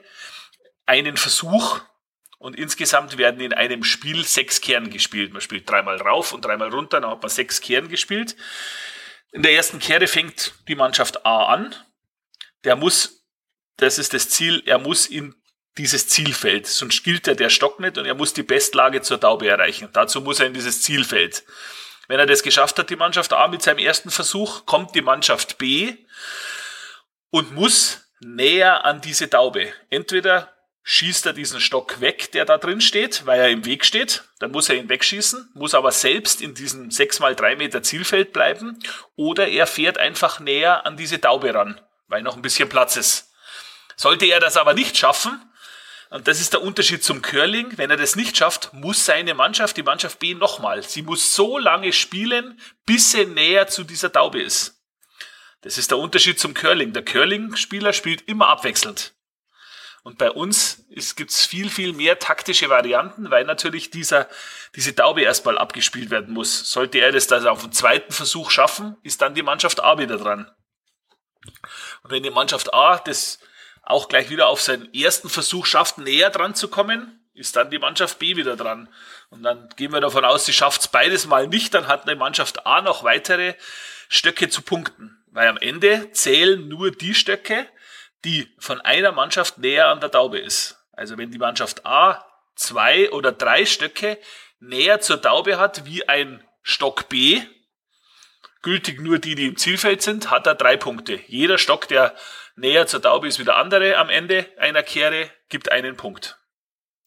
einen 0.87 1.17
Versuch 1.17 1.79
und 2.39 2.57
insgesamt 2.57 3.17
werden 3.17 3.41
in 3.41 3.53
einem 3.53 3.83
Spiel 3.83 4.23
sechs 4.25 4.61
Kern 4.61 4.89
gespielt. 4.89 5.33
Man 5.33 5.41
spielt 5.41 5.69
dreimal 5.69 5.97
rauf 5.97 6.33
und 6.33 6.45
dreimal 6.45 6.69
runter, 6.69 7.01
dann 7.01 7.11
hat 7.11 7.21
man 7.21 7.29
sechs 7.29 7.61
Kern 7.61 7.89
gespielt. 7.89 8.35
In 9.31 9.43
der 9.43 9.53
ersten 9.53 9.79
Kehre 9.79 10.07
fängt 10.07 10.53
die 10.67 10.75
Mannschaft 10.75 11.25
A 11.25 11.45
an. 11.45 11.75
Der 12.63 12.75
muss, 12.75 13.25
das 13.77 13.99
ist 13.99 14.13
das 14.13 14.29
Ziel, 14.29 14.63
er 14.65 14.79
muss 14.79 15.05
in 15.05 15.35
dieses 15.77 16.07
Zielfeld, 16.07 16.65
sonst 16.65 17.03
gilt 17.03 17.27
er 17.27 17.35
der 17.35 17.51
Stock 17.51 17.79
nicht 17.79 17.97
und 17.99 18.05
er 18.05 18.15
muss 18.15 18.33
die 18.33 18.43
Bestlage 18.43 19.01
zur 19.01 19.19
Taube 19.19 19.47
erreichen. 19.47 19.89
Dazu 19.93 20.21
muss 20.21 20.39
er 20.39 20.47
in 20.47 20.53
dieses 20.53 20.81
Zielfeld. 20.81 21.43
Wenn 22.07 22.19
er 22.19 22.25
das 22.25 22.41
geschafft 22.41 22.79
hat, 22.79 22.89
die 22.89 22.95
Mannschaft 22.95 23.33
A 23.33 23.47
mit 23.47 23.61
seinem 23.61 23.79
ersten 23.79 24.09
Versuch, 24.09 24.65
kommt 24.65 24.95
die 24.95 25.01
Mannschaft 25.01 25.57
B 25.57 25.97
und 27.29 27.53
muss 27.53 28.09
näher 28.21 28.85
an 28.85 29.01
diese 29.01 29.29
Taube. 29.29 29.71
Entweder 29.89 30.56
schießt 30.89 31.25
er 31.25 31.33
diesen 31.33 31.59
Stock 31.59 31.99
weg, 31.99 32.31
der 32.31 32.45
da 32.45 32.57
drin 32.57 32.79
steht, 32.79 33.25
weil 33.25 33.41
er 33.41 33.49
im 33.49 33.65
Weg 33.65 33.83
steht. 33.83 34.23
Dann 34.39 34.51
muss 34.51 34.69
er 34.69 34.75
ihn 34.75 34.87
wegschießen, 34.87 35.49
muss 35.53 35.75
aber 35.75 35.91
selbst 35.91 36.41
in 36.41 36.53
diesem 36.53 36.91
6 36.91 37.19
mal 37.19 37.35
3 37.35 37.57
Meter 37.57 37.83
Zielfeld 37.83 38.31
bleiben. 38.31 38.79
Oder 39.17 39.49
er 39.49 39.67
fährt 39.67 39.97
einfach 39.97 40.39
näher 40.39 40.85
an 40.85 40.95
diese 40.95 41.19
Taube 41.19 41.53
ran, 41.53 41.81
weil 42.07 42.21
noch 42.21 42.37
ein 42.37 42.41
bisschen 42.41 42.69
Platz 42.69 42.95
ist. 42.95 43.33
Sollte 43.97 44.27
er 44.27 44.39
das 44.39 44.55
aber 44.55 44.73
nicht 44.73 44.97
schaffen, 44.97 45.41
und 46.09 46.29
das 46.29 46.39
ist 46.39 46.53
der 46.53 46.61
Unterschied 46.61 47.03
zum 47.03 47.21
Curling, 47.21 47.77
wenn 47.77 47.89
er 47.89 47.97
das 47.97 48.15
nicht 48.15 48.37
schafft, 48.37 48.71
muss 48.71 49.05
seine 49.05 49.33
Mannschaft, 49.33 49.75
die 49.75 49.83
Mannschaft 49.83 50.19
B, 50.19 50.35
nochmal. 50.35 50.81
Sie 50.83 51.01
muss 51.01 51.35
so 51.35 51.57
lange 51.57 51.91
spielen, 51.91 52.61
bis 52.85 53.11
sie 53.11 53.25
näher 53.25 53.67
zu 53.67 53.83
dieser 53.83 54.09
Taube 54.09 54.41
ist. 54.41 54.81
Das 55.63 55.77
ist 55.77 55.91
der 55.91 55.97
Unterschied 55.97 56.39
zum 56.39 56.53
Curling. 56.53 56.93
Der 56.93 57.03
Curling-Spieler 57.03 57.91
spielt 57.91 58.21
immer 58.21 58.47
abwechselnd. 58.47 59.16
Und 60.07 60.17
bei 60.17 60.31
uns 60.31 60.85
gibt 61.17 61.31
es 61.31 61.45
viel, 61.45 61.69
viel 61.69 61.91
mehr 61.91 62.17
taktische 62.17 62.69
Varianten, 62.69 63.29
weil 63.29 63.43
natürlich 63.43 63.91
dieser, 63.91 64.29
diese 64.73 64.95
Taube 64.95 65.21
erstmal 65.21 65.57
abgespielt 65.57 66.11
werden 66.11 66.33
muss. 66.33 66.71
Sollte 66.71 66.99
er 66.99 67.11
das 67.11 67.27
dann 67.27 67.45
auf 67.45 67.63
dem 67.63 67.73
zweiten 67.73 68.13
Versuch 68.13 68.49
schaffen, 68.49 68.95
ist 69.03 69.21
dann 69.21 69.35
die 69.35 69.43
Mannschaft 69.43 69.83
A 69.83 69.97
wieder 69.97 70.15
dran. 70.15 70.49
Und 72.03 72.11
wenn 72.11 72.23
die 72.23 72.29
Mannschaft 72.29 72.73
A 72.73 72.99
das 72.99 73.39
auch 73.83 74.07
gleich 74.07 74.29
wieder 74.29 74.47
auf 74.47 74.61
seinen 74.61 74.93
ersten 74.93 75.27
Versuch 75.27 75.65
schafft, 75.65 75.97
näher 75.97 76.29
dran 76.29 76.55
zu 76.55 76.69
kommen, 76.69 77.19
ist 77.33 77.57
dann 77.57 77.69
die 77.69 77.77
Mannschaft 77.77 78.17
B 78.17 78.37
wieder 78.37 78.55
dran. 78.55 78.87
Und 79.29 79.43
dann 79.43 79.67
gehen 79.75 79.91
wir 79.91 79.99
davon 79.99 80.23
aus, 80.23 80.45
sie 80.45 80.53
schafft 80.53 80.79
es 80.79 80.87
beides 80.87 81.27
mal 81.27 81.49
nicht, 81.49 81.73
dann 81.73 81.89
hat 81.89 82.07
die 82.07 82.15
Mannschaft 82.15 82.65
A 82.65 82.79
noch 82.79 83.03
weitere 83.03 83.55
Stöcke 84.07 84.47
zu 84.47 84.61
punkten. 84.61 85.21
Weil 85.31 85.49
am 85.49 85.57
Ende 85.57 86.13
zählen 86.13 86.65
nur 86.65 86.91
die 86.91 87.13
Stöcke, 87.13 87.67
die 88.25 88.47
von 88.59 88.81
einer 88.81 89.11
Mannschaft 89.11 89.57
näher 89.57 89.87
an 89.87 89.99
der 89.99 90.11
Taube 90.11 90.39
ist. 90.39 90.77
Also 90.91 91.17
wenn 91.17 91.31
die 91.31 91.37
Mannschaft 91.37 91.85
A 91.85 92.25
zwei 92.55 93.11
oder 93.11 93.31
drei 93.31 93.65
Stöcke 93.65 94.17
näher 94.59 94.99
zur 94.99 95.21
Taube 95.21 95.59
hat 95.59 95.85
wie 95.85 96.07
ein 96.09 96.43
Stock 96.63 97.09
B, 97.09 97.41
gültig 98.61 99.01
nur 99.01 99.19
die, 99.19 99.35
die 99.35 99.45
im 99.45 99.57
Zielfeld 99.57 100.01
sind, 100.01 100.31
hat 100.31 100.47
er 100.47 100.55
drei 100.55 100.75
Punkte. 100.75 101.19
Jeder 101.27 101.57
Stock, 101.57 101.87
der 101.87 102.15
näher 102.55 102.87
zur 102.87 103.01
Taube 103.01 103.27
ist 103.27 103.39
wie 103.39 103.45
der 103.45 103.55
andere 103.55 103.97
am 103.97 104.09
Ende 104.09 104.47
einer 104.57 104.83
Kehre, 104.83 105.29
gibt 105.49 105.71
einen 105.71 105.95
Punkt. 105.95 106.39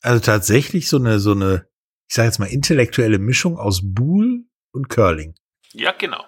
Also 0.01 0.21
tatsächlich 0.21 0.89
so 0.89 0.97
eine, 0.97 1.19
so 1.19 1.33
eine, 1.33 1.67
ich 2.09 2.15
sage 2.15 2.29
jetzt 2.29 2.39
mal, 2.39 2.47
intellektuelle 2.47 3.19
Mischung 3.19 3.59
aus 3.59 3.81
Buhl 3.83 4.45
und 4.73 4.89
Curling. 4.89 5.35
Ja, 5.73 5.93
genau. 5.93 6.25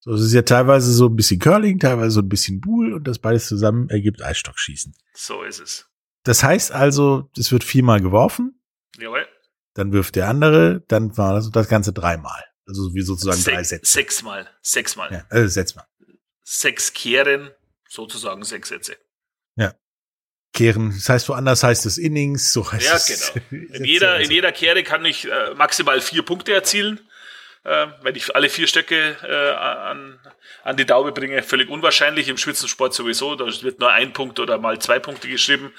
So, 0.00 0.12
es 0.14 0.22
ist 0.22 0.32
ja 0.32 0.42
teilweise 0.42 0.92
so 0.92 1.06
ein 1.06 1.16
bisschen 1.16 1.40
Curling, 1.40 1.78
teilweise 1.78 2.10
so 2.12 2.20
ein 2.20 2.28
bisschen 2.28 2.60
Buhl 2.60 2.92
und 2.94 3.04
das 3.08 3.18
beides 3.18 3.46
zusammen 3.48 3.88
ergibt 3.90 4.22
Eisstockschießen. 4.22 4.94
So 5.14 5.42
ist 5.42 5.60
es. 5.60 5.86
Das 6.22 6.42
heißt 6.42 6.72
also, 6.72 7.30
es 7.36 7.50
wird 7.52 7.64
viermal 7.64 8.00
geworfen. 8.00 8.60
Jawohl. 8.98 9.26
Dann 9.74 9.92
wirft 9.92 10.16
der 10.16 10.28
andere, 10.28 10.84
dann 10.88 11.16
war 11.16 11.34
das, 11.34 11.50
das 11.50 11.68
Ganze 11.68 11.92
dreimal. 11.92 12.44
Also 12.66 12.94
wie 12.94 13.02
sozusagen 13.02 13.38
Se 13.38 13.50
drei 13.50 13.62
Sätze. 13.64 13.90
Sechsmal. 13.90 14.48
Sechsmal. 14.62 15.10
Ja, 15.30 15.36
äh, 15.36 15.48
Sätze 15.48 15.76
mal. 15.76 15.86
Sechs 16.44 16.92
Kehren, 16.92 17.50
sozusagen 17.88 18.42
sechs 18.44 18.68
Sätze. 18.68 18.96
Kehren. 20.54 20.90
Das 20.90 21.08
heißt, 21.08 21.28
woanders 21.28 21.62
heißt 21.62 21.86
es 21.86 21.98
Innings, 21.98 22.52
so 22.52 22.70
heißt 22.70 22.84
Ja, 22.86 22.96
es. 22.96 23.32
genau. 23.32 23.46
In 23.74 23.84
jeder, 23.84 24.12
Also, 24.14 24.24
in 24.24 24.30
jeder 24.30 24.50
Kehre 24.50 24.82
kann 24.82 25.04
ich 25.04 25.26
äh, 25.30 25.54
maximal 25.54 26.00
vier 26.00 26.22
Punkte 26.22 26.52
erzielen. 26.52 27.00
Äh, 27.68 27.88
wenn 28.00 28.14
ich 28.14 28.34
alle 28.34 28.48
vier 28.48 28.66
Stöcke 28.66 29.16
äh, 29.22 29.50
an, 29.54 30.18
an 30.64 30.76
die 30.78 30.86
Taube 30.86 31.12
bringe, 31.12 31.42
völlig 31.42 31.68
unwahrscheinlich. 31.68 32.28
Im 32.28 32.38
Spitzensport 32.38 32.94
sowieso. 32.94 33.34
Da 33.34 33.44
wird 33.44 33.78
nur 33.78 33.90
ein 33.90 34.14
Punkt 34.14 34.40
oder 34.40 34.56
mal 34.56 34.78
zwei 34.78 34.98
Punkte 34.98 35.28
geschrieben. 35.28 35.74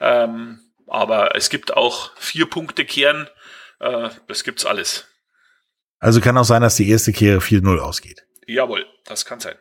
Ähm, 0.00 0.60
aber 0.86 1.36
es 1.36 1.50
gibt 1.50 1.76
auch 1.76 2.16
vier 2.16 2.46
Punkte 2.46 2.86
Kehren. 2.86 3.28
Äh, 3.78 4.08
das 4.26 4.42
gibt's 4.42 4.64
alles. 4.64 5.06
also 5.98 6.22
kann 6.22 6.38
auch 6.38 6.44
sein, 6.44 6.62
dass 6.62 6.76
die 6.76 6.88
erste 6.88 7.12
Kehre 7.12 7.40
4-0 7.40 7.78
ausgeht. 7.78 8.24
Jawohl, 8.46 8.86
das 9.04 9.26
kann 9.26 9.38
sein. 9.38 9.56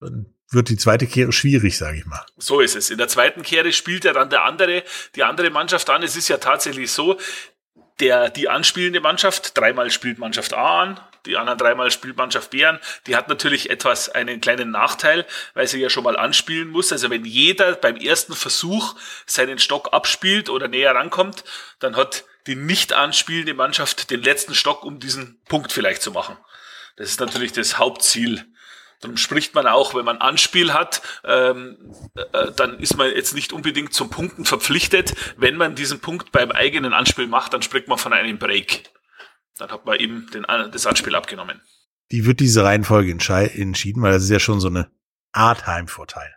Dann 0.00 0.34
wird 0.50 0.68
die 0.68 0.76
zweite 0.76 1.06
Kehre 1.06 1.30
schwierig, 1.30 1.78
sage 1.78 1.98
ich 1.98 2.06
mal. 2.06 2.26
So 2.38 2.58
ist 2.58 2.74
es. 2.74 2.90
In 2.90 2.98
der 2.98 3.06
zweiten 3.06 3.42
Kehre 3.42 3.72
spielt 3.72 4.04
ja 4.04 4.12
dann 4.12 4.30
der 4.30 4.42
andere, 4.42 4.82
die 5.14 5.22
andere 5.22 5.50
Mannschaft 5.50 5.88
an. 5.90 6.02
Es 6.02 6.16
ist 6.16 6.26
ja 6.26 6.38
tatsächlich 6.38 6.90
so, 6.90 7.18
der, 8.00 8.30
die 8.30 8.48
anspielende 8.48 9.00
Mannschaft, 9.00 9.56
dreimal 9.56 9.90
spielt 9.90 10.18
Mannschaft 10.18 10.52
A 10.54 10.82
an, 10.82 11.00
die 11.26 11.36
anderen 11.36 11.58
dreimal 11.58 11.90
spielt 11.90 12.16
Mannschaft 12.16 12.50
B 12.50 12.64
an, 12.64 12.78
die 13.06 13.16
hat 13.16 13.28
natürlich 13.28 13.70
etwas 13.70 14.08
einen 14.08 14.40
kleinen 14.40 14.70
Nachteil, 14.70 15.26
weil 15.54 15.66
sie 15.66 15.80
ja 15.80 15.90
schon 15.90 16.04
mal 16.04 16.16
anspielen 16.16 16.68
muss. 16.68 16.92
Also 16.92 17.10
wenn 17.10 17.24
jeder 17.24 17.74
beim 17.74 17.96
ersten 17.96 18.34
Versuch 18.34 18.94
seinen 19.26 19.58
Stock 19.58 19.92
abspielt 19.92 20.48
oder 20.48 20.68
näher 20.68 20.94
rankommt, 20.94 21.44
dann 21.80 21.96
hat 21.96 22.24
die 22.46 22.54
nicht 22.54 22.92
anspielende 22.92 23.54
Mannschaft 23.54 24.10
den 24.10 24.22
letzten 24.22 24.54
Stock, 24.54 24.84
um 24.84 25.00
diesen 25.00 25.40
Punkt 25.48 25.72
vielleicht 25.72 26.02
zu 26.02 26.12
machen. 26.12 26.36
Das 26.96 27.10
ist 27.10 27.20
natürlich 27.20 27.52
das 27.52 27.78
Hauptziel. 27.78 28.46
Darum 29.00 29.16
spricht 29.16 29.54
man 29.54 29.66
auch, 29.66 29.94
wenn 29.94 30.04
man 30.04 30.18
Anspiel 30.18 30.72
hat, 30.72 31.02
ähm, 31.24 31.76
äh, 32.32 32.52
dann 32.56 32.78
ist 32.78 32.96
man 32.96 33.10
jetzt 33.10 33.34
nicht 33.34 33.52
unbedingt 33.52 33.92
zum 33.92 34.08
Punkten 34.10 34.44
verpflichtet. 34.44 35.14
Wenn 35.36 35.56
man 35.56 35.74
diesen 35.74 36.00
Punkt 36.00 36.32
beim 36.32 36.50
eigenen 36.50 36.92
Anspiel 36.94 37.26
macht, 37.26 37.52
dann 37.52 37.62
spricht 37.62 37.88
man 37.88 37.98
von 37.98 38.12
einem 38.12 38.38
Break. 38.38 38.90
Dann 39.58 39.70
hat 39.70 39.84
man 39.84 39.98
eben 39.98 40.30
den, 40.30 40.44
An- 40.44 40.70
das 40.72 40.86
Anspiel 40.86 41.14
abgenommen. 41.14 41.60
Wie 42.08 42.24
wird 42.24 42.40
diese 42.40 42.64
Reihenfolge 42.64 43.10
entschieden? 43.10 44.02
Weil 44.02 44.12
das 44.12 44.22
ist 44.24 44.30
ja 44.30 44.38
schon 44.40 44.60
so 44.60 44.68
eine 44.68 44.90
Art 45.32 45.66
Heimvorteil. 45.66 46.34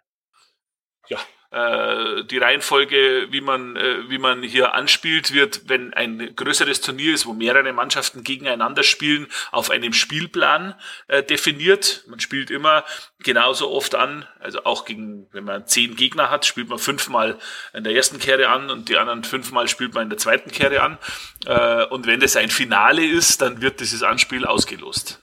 Ja, 1.07 1.17
äh, 1.17 1.21
die 1.51 2.37
Reihenfolge, 2.37 3.27
wie 3.31 3.41
man, 3.41 3.75
äh, 3.75 4.07
wie 4.07 4.19
man 4.19 4.43
hier 4.43 4.75
anspielt, 4.75 5.33
wird, 5.33 5.67
wenn 5.67 5.93
ein 5.95 6.35
größeres 6.35 6.81
Turnier 6.81 7.13
ist, 7.13 7.25
wo 7.25 7.33
mehrere 7.33 7.73
Mannschaften 7.73 8.23
gegeneinander 8.23 8.83
spielen, 8.83 9.25
auf 9.51 9.71
einem 9.71 9.93
Spielplan 9.93 10.75
äh, 11.07 11.23
definiert. 11.23 12.03
Man 12.07 12.19
spielt 12.19 12.51
immer 12.51 12.85
genauso 13.23 13.71
oft 13.71 13.95
an, 13.95 14.27
also 14.39 14.63
auch 14.65 14.85
gegen, 14.85 15.27
wenn 15.31 15.43
man 15.43 15.65
zehn 15.65 15.95
Gegner 15.95 16.29
hat, 16.29 16.45
spielt 16.45 16.69
man 16.69 16.77
fünfmal 16.77 17.39
in 17.73 17.83
der 17.83 17.95
ersten 17.95 18.19
Kehre 18.19 18.49
an 18.49 18.69
und 18.69 18.87
die 18.87 18.97
anderen 18.97 19.23
fünfmal 19.23 19.67
spielt 19.67 19.95
man 19.95 20.03
in 20.03 20.09
der 20.09 20.19
zweiten 20.19 20.51
Kehre 20.51 20.81
an. 20.81 20.99
Äh, 21.47 21.85
und 21.85 22.05
wenn 22.05 22.19
das 22.19 22.35
ein 22.35 22.49
Finale 22.49 23.03
ist, 23.03 23.41
dann 23.41 23.59
wird 23.59 23.79
dieses 23.79 24.03
Anspiel 24.03 24.45
ausgelost. 24.45 25.19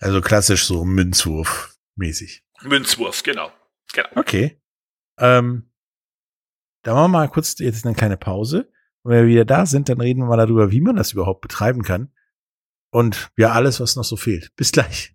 Also 0.00 0.22
klassisch 0.22 0.64
so 0.64 0.86
Münzwurf 0.86 1.76
mäßig. 1.94 2.42
Münzwurf, 2.62 3.22
genau. 3.22 3.52
Genau. 3.92 4.08
Okay. 4.14 4.61
Ähm, 5.22 5.70
da 6.82 6.94
machen 6.94 7.12
wir 7.12 7.18
mal 7.18 7.28
kurz 7.28 7.58
jetzt 7.60 7.86
eine 7.86 7.94
kleine 7.94 8.16
Pause. 8.16 8.68
Und 9.02 9.12
wenn 9.12 9.22
wir 9.22 9.30
wieder 9.30 9.44
da 9.44 9.66
sind, 9.66 9.88
dann 9.88 10.00
reden 10.00 10.20
wir 10.20 10.26
mal 10.26 10.36
darüber, 10.36 10.72
wie 10.72 10.80
man 10.80 10.96
das 10.96 11.12
überhaupt 11.12 11.40
betreiben 11.40 11.82
kann. 11.82 12.12
Und 12.90 13.30
ja, 13.36 13.52
alles, 13.52 13.80
was 13.80 13.96
noch 13.96 14.04
so 14.04 14.16
fehlt. 14.16 14.54
Bis 14.56 14.72
gleich. 14.72 15.14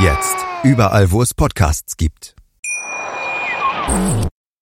Jetzt 0.00 0.36
überall, 0.62 1.10
wo 1.10 1.22
es 1.22 1.34
Podcasts 1.34 1.96
gibt. 1.96 2.36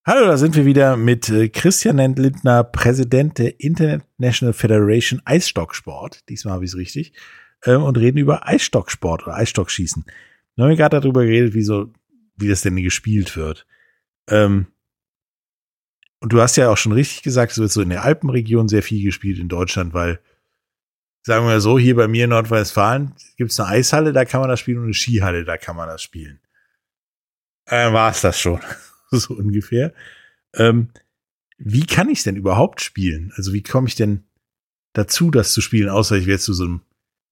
Hallo, 0.07 0.26
da 0.26 0.38
sind 0.38 0.57
wir 0.57 0.64
wieder 0.64 0.97
mit 0.97 1.28
äh, 1.28 1.50
Christian 1.50 1.99
Lindner, 1.99 2.64
Präsident 2.64 3.37
der 3.37 3.61
International 3.61 4.55
Federation 4.55 5.21
Eisstocksport. 5.26 6.26
Diesmal 6.31 6.55
habe 6.55 6.64
ich 6.64 6.71
es 6.71 6.76
richtig. 6.78 7.12
Ähm, 7.66 7.83
und 7.83 7.99
reden 7.99 8.16
über 8.16 8.49
Eisstocksport 8.49 9.25
oder 9.25 9.37
Eisstockschießen. 9.37 10.07
Wir 10.55 10.64
haben 10.64 10.75
gerade 10.75 11.00
darüber 11.00 11.23
geredet, 11.23 11.52
wie 11.52 11.62
so, 11.62 11.93
wie 12.37 12.49
das 12.49 12.62
denn 12.62 12.76
gespielt 12.76 13.37
wird. 13.37 13.66
Ähm, 14.31 14.69
und 16.21 16.33
du 16.33 16.40
hast 16.40 16.57
ja 16.57 16.71
auch 16.71 16.78
schon 16.78 16.93
richtig 16.93 17.23
gesagt, 17.23 17.52
es 17.52 17.59
wird 17.59 17.71
so 17.71 17.83
in 17.83 17.90
der 17.90 18.05
Alpenregion 18.05 18.69
sehr 18.69 18.83
viel 18.83 19.05
gespielt 19.05 19.38
in 19.38 19.50
Deutschland, 19.50 19.93
weil, 19.93 20.19
sagen 21.26 21.49
wir 21.49 21.61
so, 21.61 21.76
hier 21.76 21.97
bei 21.97 22.06
mir 22.06 22.25
in 22.25 22.30
Nordrhein-Westfalen 22.30 23.12
gibt 23.37 23.50
es 23.50 23.59
eine 23.59 23.71
Eishalle, 23.71 24.12
da 24.12 24.25
kann 24.25 24.40
man 24.40 24.49
das 24.49 24.61
spielen 24.61 24.78
und 24.78 24.85
eine 24.85 24.95
Skihalle, 24.95 25.45
da 25.45 25.59
kann 25.59 25.75
man 25.75 25.88
das 25.88 26.00
spielen. 26.00 26.38
Äh, 27.64 27.92
war 27.92 28.12
es 28.12 28.21
das 28.21 28.38
schon. 28.38 28.61
so 29.11 29.35
ungefähr. 29.35 29.92
Ähm, 30.54 30.90
wie 31.59 31.85
kann 31.85 32.09
ich 32.09 32.23
denn 32.23 32.37
überhaupt 32.37 32.80
spielen? 32.80 33.33
Also 33.35 33.52
wie 33.52 33.64
komme 33.64 33.88
ich 33.88 33.97
denn 33.97 34.23
dazu, 34.92 35.33
das 35.33 35.52
zu 35.52 35.61
spielen, 35.61 35.88
außer 35.88 36.16
ich 36.16 36.26
werde 36.26 36.42
zu 36.42 36.54
so 36.54 36.62
einem 36.62 36.83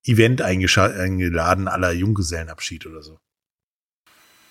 Event 0.02 0.42
eingeladen 0.42 1.68
aller 1.68 1.92
Junggesellenabschied 1.92 2.86
oder 2.86 3.00
so? 3.00 3.20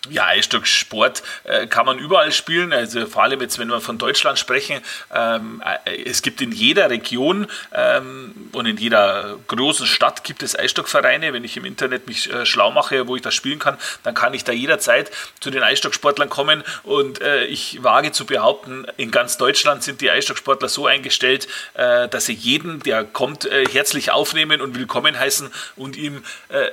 Ja, 0.10 0.26
Eisstocksport 0.26 1.24
äh, 1.46 1.66
kann 1.66 1.86
man 1.86 1.98
überall 1.98 2.34
spielen. 2.34 2.74
Also 2.74 3.06
vor 3.06 3.24
allem 3.24 3.40
jetzt, 3.40 3.58
wenn 3.58 3.70
wir 3.70 3.80
von 3.80 3.98
Deutschland 3.98 4.38
sprechen, 4.38 4.82
ähm, 5.16 5.64
äh, 5.86 6.04
es 6.04 6.22
gibt 6.22 6.42
in 6.42 6.52
jeder 6.52 6.90
Region 6.90 7.48
ähm, 7.72 8.50
und 8.52 8.66
in 8.66 8.76
jeder 8.76 9.40
großen 9.48 9.88
Stadt 9.88 10.26
gibt 10.26 10.44
es 10.44 10.60
Eisstockvereine. 10.60 11.32
Wenn 11.32 11.46
ich 11.46 11.56
im 11.56 11.64
Internet 11.64 12.06
mich 12.06 12.30
äh, 12.30 12.46
schlau 12.46 12.72
mache, 12.72 13.08
wo 13.08 13.16
ich 13.16 13.22
das 13.22 13.34
spielen 13.34 13.60
kann, 13.60 13.78
dann 14.04 14.14
kann 14.14 14.34
ich 14.34 14.44
da 14.44 14.52
jederzeit 14.52 15.10
zu 15.40 15.52
den 15.52 15.64
Eisstocksportlern 15.64 16.28
kommen. 16.28 16.66
Und 16.84 17.22
äh, 17.22 17.46
ich 17.46 17.82
wage 17.82 18.12
zu 18.12 18.26
behaupten, 18.26 18.86
in 18.98 19.10
ganz 19.10 19.38
Deutschland 19.38 19.84
sind 19.84 20.02
die 20.02 20.12
Eisstocksportler 20.12 20.68
so 20.68 20.86
eingestellt, 20.86 21.48
äh, 21.76 22.10
dass 22.10 22.26
sie 22.26 22.34
jeden, 22.34 22.82
der 22.82 23.06
kommt, 23.06 23.46
äh, 23.46 23.64
herzlich 23.72 24.12
aufnehmen 24.12 24.60
und 24.60 24.78
willkommen 24.78 25.18
heißen 25.18 25.50
und 25.78 25.96
ihm, 25.96 26.24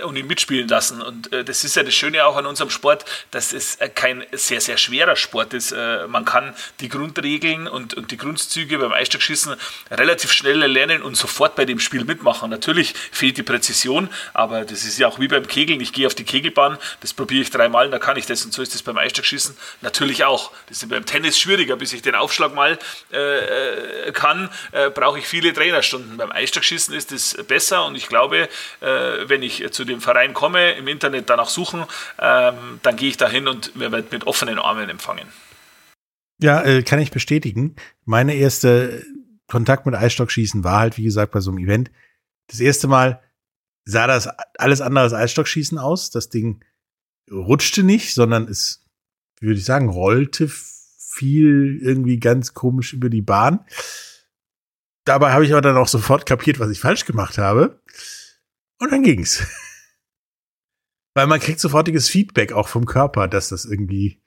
und 0.05 0.17
ihm 0.17 0.27
mitspielen 0.27 0.69
lassen. 0.69 1.01
Und 1.01 1.31
das 1.33 1.65
ist 1.65 1.77
ja 1.77 1.83
das 1.83 1.95
Schöne 1.95 2.25
auch 2.25 2.37
an 2.37 2.47
unserem 2.47 2.71
Sport. 2.71 3.05
Dass 3.31 3.53
es 3.53 3.77
äh, 3.77 3.89
kein 3.89 4.25
sehr, 4.33 4.61
sehr 4.61 4.77
schwerer 4.77 5.17
Sport 5.17 5.55
ist. 5.55 5.73
Äh, 5.73 6.07
man 6.07 6.25
kann 6.25 6.55
die 6.81 6.89
Grundregeln 6.89 7.69
und, 7.69 7.95
und 7.95 8.11
die 8.11 8.17
Grundzüge 8.17 8.79
beim 8.79 8.93
Eisstockschießen 8.93 9.55
relativ 9.91 10.33
schnell 10.33 10.59
lernen 10.65 11.03
und 11.03 11.17
sofort 11.17 11.57
bei 11.57 11.65
dem 11.65 11.81
Spiel 11.81 12.05
mitmachen. 12.05 12.51
Natürlich 12.51 12.95
fehlt 13.13 13.37
die 13.37 13.43
Präzision, 13.43 14.09
aber 14.33 14.65
das 14.65 14.85
ist 14.85 14.99
ja 14.99 15.09
auch 15.09 15.19
wie 15.19 15.29
beim 15.29 15.47
Kegeln. 15.47 15.81
Ich 15.81 15.93
gehe 15.93 16.07
auf 16.07 16.15
die 16.15 16.25
Kegelbahn, 16.25 16.79
das 17.01 17.13
probiere 17.13 17.43
ich 17.43 17.51
dreimal, 17.51 17.91
da 17.91 17.99
kann 17.99 18.17
ich 18.17 18.27
das 18.27 18.45
und 18.45 18.53
so 18.53 18.63
ist 18.63 18.75
das 18.75 18.83
beim 18.83 18.97
Eisstockschießen 18.99 19.57
natürlich 19.81 20.25
auch. 20.25 20.53
Das 20.69 20.83
ist 20.83 20.89
beim 20.89 21.05
Tennis 21.07 21.39
schwieriger, 21.39 21.77
bis 21.77 21.93
ich 21.93 22.03
den 22.03 22.15
Aufschlag 22.15 22.55
mal 22.55 22.79
äh, 23.13 24.09
äh 24.09 24.13
kann, 24.13 24.51
äh, 24.73 24.91
brauche 24.91 25.19
ich 25.19 25.27
viele 25.27 25.53
Trainerstunden. 25.53 26.17
Beim 26.17 26.33
Eisstockschießen 26.33 26.95
ist 26.95 27.13
es 27.13 27.37
besser 27.47 27.85
und 27.87 27.95
ich 27.95 28.09
glaube, 28.09 28.49
äh, 28.81 28.89
wenn 29.29 29.43
ich 29.43 29.71
zu 29.73 29.85
dem 29.85 30.01
Verein 30.01 30.35
komme, 30.35 30.73
im 30.73 30.89
Internet 30.89 31.31
danach 31.31 31.49
suchen, 31.49 31.85
ähm, 32.19 32.81
dann 32.83 32.97
gehe 32.97 33.10
ich 33.11 33.17
dahin 33.17 33.49
und 33.49 33.79
werde 33.79 34.05
mit 34.11 34.27
offenen 34.27 34.59
Armen 34.59 34.89
empfangen. 34.89 35.29
Ja, 36.41 36.63
äh, 36.63 36.83
kann 36.83 36.99
ich 37.01 37.11
bestätigen. 37.11 37.77
Meine 38.05 38.35
erste 38.35 39.05
Kontakt 39.47 39.85
mit 39.85 39.95
Eisstockschießen 39.95 40.65
war 40.65 40.81
halt, 40.81 40.97
wie 40.97 41.05
gesagt, 41.05 41.33
bei 41.33 41.41
so 41.41 41.51
einem 41.51 41.59
Event. 41.59 41.91
Das 42.47 42.61
erste 42.61 42.89
Mal 42.89 43.21
sah 43.85 44.07
das 44.07 44.29
alles 44.59 44.81
andere 44.81 45.05
als 45.05 45.13
Eisstockschießen 45.13 45.79
aus. 45.79 46.11
Das 46.11 46.31
Ding 46.31 46.65
rutschte 47.31 47.83
nicht, 47.83 48.15
sondern 48.15 48.49
es, 48.49 48.87
würde 49.41 49.59
ich 49.59 49.65
sagen, 49.65 49.89
rollte 49.89 50.49
viel 50.49 51.79
irgendwie 51.83 52.19
ganz 52.19 52.55
komisch 52.55 52.93
über 52.93 53.11
die 53.11 53.23
Bahn. 53.23 53.65
Dabei 55.05 55.33
habe 55.33 55.45
ich 55.45 55.53
aber 55.53 55.63
dann 55.63 55.77
auch 55.77 55.89
sofort 55.89 56.27
kapiert, 56.27 56.61
was 56.61 56.71
ich 56.71 56.81
falsch 56.81 57.05
gemacht 57.05 57.39
habe. 57.39 57.81
Und 58.79 58.93
dann 58.93 59.03
ging's. 59.03 59.45
Weil 61.15 61.27
man 61.27 61.41
kriegt 61.41 61.61
sofortiges 61.61 62.09
Feedback 62.09 62.53
auch 62.53 62.69
vom 62.69 62.87
Körper, 62.87 63.29
dass 63.29 63.49
das 63.49 63.65
irgendwie 63.65 64.21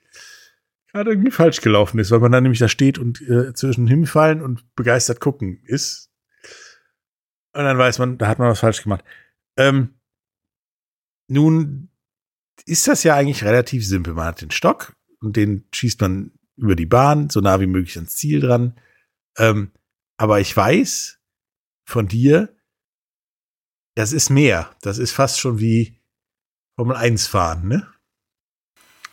gerade 0.92 1.10
irgendwie 1.10 1.30
falsch 1.30 1.60
gelaufen 1.60 1.98
ist, 1.98 2.10
weil 2.12 2.20
man 2.20 2.30
dann 2.30 2.44
nämlich 2.44 2.60
da 2.60 2.68
steht 2.68 2.98
und 2.98 3.20
äh, 3.22 3.52
zwischen 3.52 3.86
hinfallen 3.86 4.40
und 4.40 4.74
begeistert 4.76 5.18
gucken 5.20 5.60
ist. 5.64 6.10
Und 7.52 7.64
dann 7.64 7.78
weiß 7.78 7.98
man, 7.98 8.16
da 8.16 8.28
hat 8.28 8.38
man 8.38 8.48
was 8.48 8.60
falsch 8.60 8.82
gemacht. 8.82 9.04
Ähm, 9.56 9.94
nun 11.28 11.90
ist 12.66 12.86
das 12.86 13.02
ja 13.02 13.16
eigentlich 13.16 13.44
relativ 13.44 13.86
simpel. 13.86 14.14
Man 14.14 14.26
hat 14.26 14.40
den 14.40 14.50
Stock 14.50 14.94
und 15.20 15.36
den 15.36 15.66
schießt 15.72 16.00
man 16.00 16.32
über 16.56 16.76
die 16.76 16.86
Bahn, 16.86 17.28
so 17.28 17.40
nah 17.40 17.60
wie 17.60 17.66
möglich 17.66 17.96
ans 17.96 18.16
Ziel 18.16 18.40
dran. 18.40 18.78
Ähm, 19.36 19.72
aber 20.16 20.40
ich 20.40 20.56
weiß 20.56 21.18
von 21.84 22.06
dir, 22.06 22.54
das 23.96 24.12
ist 24.12 24.30
mehr. 24.30 24.70
Das 24.80 24.98
ist 24.98 25.12
fast 25.12 25.40
schon 25.40 25.58
wie 25.58 25.98
Formel 26.76 26.96
1 26.96 27.26
fahren, 27.26 27.68
ne? 27.68 27.86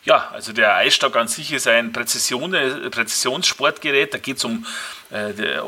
Ja, 0.04 0.30
also 0.32 0.52
der 0.52 0.76
Eisstock 0.76 1.16
an 1.16 1.28
sich 1.28 1.52
ist 1.52 1.68
ein 1.68 1.94
Präzision, 1.94 2.52
Präzisionssportgerät. 2.52 4.14
Da 4.14 4.18
geht 4.18 4.38
es 4.38 4.44
um, 4.44 4.66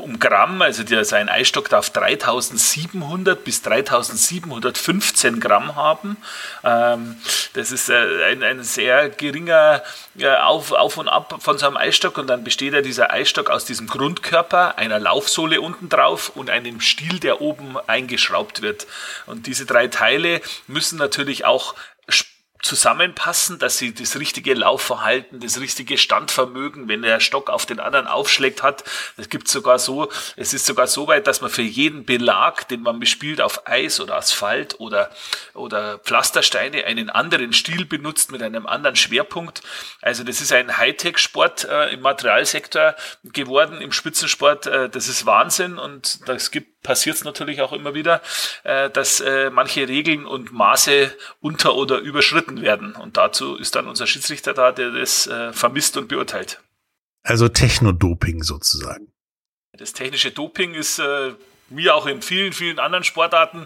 um 0.02 0.20
Gramm. 0.20 0.62
Also 0.62 0.84
der, 0.84 1.04
sein 1.06 1.30
Eisstock 1.30 1.70
darf 1.70 1.90
3700 1.90 3.44
bis 3.44 3.62
3715 3.62 5.40
Gramm 5.40 5.76
haben. 5.76 6.18
Ähm, 6.64 7.18
das 7.54 7.72
ist 7.72 7.90
äh, 7.90 8.24
ein, 8.32 8.44
ein 8.44 8.64
sehr 8.64 9.10
geringer 9.10 9.84
äh, 10.18 10.30
Auf, 10.30 10.72
Auf 10.72 10.98
und 10.98 11.08
Ab 11.08 11.38
von 11.40 11.58
so 11.58 11.68
einem 11.68 11.78
Eisstock. 11.78 12.18
Und 12.18 12.28
dann 12.28 12.44
besteht 12.44 12.74
ja 12.74 12.82
dieser 12.82 13.12
Eisstock 13.12 13.50
aus 13.50 13.66
diesem 13.66 13.88
Grundkörper, 13.88 14.78
einer 14.78 15.00
Laufsohle 15.00 15.62
unten 15.62 15.90
drauf 15.90 16.32
und 16.36 16.50
einem 16.50 16.80
Stiel, 16.82 17.20
der 17.20 17.42
oben 17.42 17.78
eingeschraubt 17.88 18.62
wird. 18.62 18.88
Und 19.26 19.48
diese 19.48 19.66
drei 19.66 19.88
Teile 19.88 20.42
müssen 20.68 20.98
natürlich 20.98 21.46
auch 21.46 21.76
zusammenpassen, 22.64 23.60
dass 23.60 23.78
sie 23.78 23.94
das 23.94 24.18
richtige 24.18 24.54
Laufverhalten, 24.54 25.42
das 25.42 25.60
richtige 25.60 25.98
Standvermögen, 25.98 26.88
wenn 26.88 27.02
der 27.02 27.20
Stock 27.20 27.50
auf 27.50 27.66
den 27.66 27.82
anderen 27.82 28.08
aufschlägt 28.08 28.64
hat. 28.64 28.86
Es 29.18 29.28
gibt 29.28 29.50
sogar 29.50 29.80
so, 29.80 30.10
es 30.38 30.54
ist 30.54 30.66
sogar 30.66 30.88
so 30.88 31.08
weit, 31.08 31.28
dass 31.28 31.42
man 31.42 31.52
für 31.52 31.62
jeden 31.62 32.06
Belag, 32.06 32.70
den 32.70 32.82
man 32.82 33.02
bespielt 33.02 33.42
auf 33.42 33.68
Eis 33.68 34.00
oder 34.00 34.16
Asphalt 34.16 34.80
oder, 34.80 35.12
oder 35.54 36.00
Pflastersteine, 36.00 36.86
einen 36.86 37.10
anderen 37.10 37.52
Stil 37.52 37.84
benutzt 37.84 38.32
mit 38.32 38.42
einem 38.42 38.66
anderen 38.66 38.96
Schwerpunkt. 38.96 39.62
Also 40.02 40.24
das 40.24 40.40
ist 40.40 40.54
ein 40.54 40.78
Hightech-Sport 40.78 41.66
äh, 41.66 41.94
im 41.94 42.00
Materialsektor 42.00 42.96
geworden, 43.24 43.82
im 43.82 43.92
Spitzensport. 43.92 44.68
Äh, 44.68 44.90
das 44.90 45.10
ist 45.10 45.26
Wahnsinn 45.26 45.78
und 45.78 46.30
das 46.30 46.50
gibt 46.50 46.73
passiert 46.84 47.16
es 47.16 47.24
natürlich 47.24 47.62
auch 47.62 47.74
immer 47.74 47.94
wieder, 47.94 48.22
äh, 48.64 48.90
dass 48.90 49.20
äh, 49.22 49.50
manche 49.50 49.88
Regeln 49.88 50.26
und 50.26 50.52
Maße 50.52 51.12
unter- 51.40 51.76
oder 51.76 52.00
überschritten 52.00 52.62
werden. 52.62 52.94
Und 52.96 53.18
dazu 53.18 53.56
ist 53.56 53.76
dann 53.76 53.88
unser 53.88 54.06
Schiedsrichter 54.06 54.54
da, 54.54 54.72
der 54.72 54.92
das 54.92 55.28
äh, 55.28 55.54
vermisst 55.54 55.98
und 55.98 56.10
beurteilt. 56.10 56.62
Also 57.24 57.48
Technodoping 57.48 58.44
sozusagen. 58.44 59.14
Das 59.72 59.94
technische 59.94 60.32
Doping 60.32 60.76
ist 60.76 61.00
äh, 61.00 61.34
wie 61.70 61.90
auch 61.90 62.06
in 62.06 62.22
vielen, 62.22 62.54
vielen 62.54 62.80
anderen 62.80 63.04
Sportarten 63.04 63.66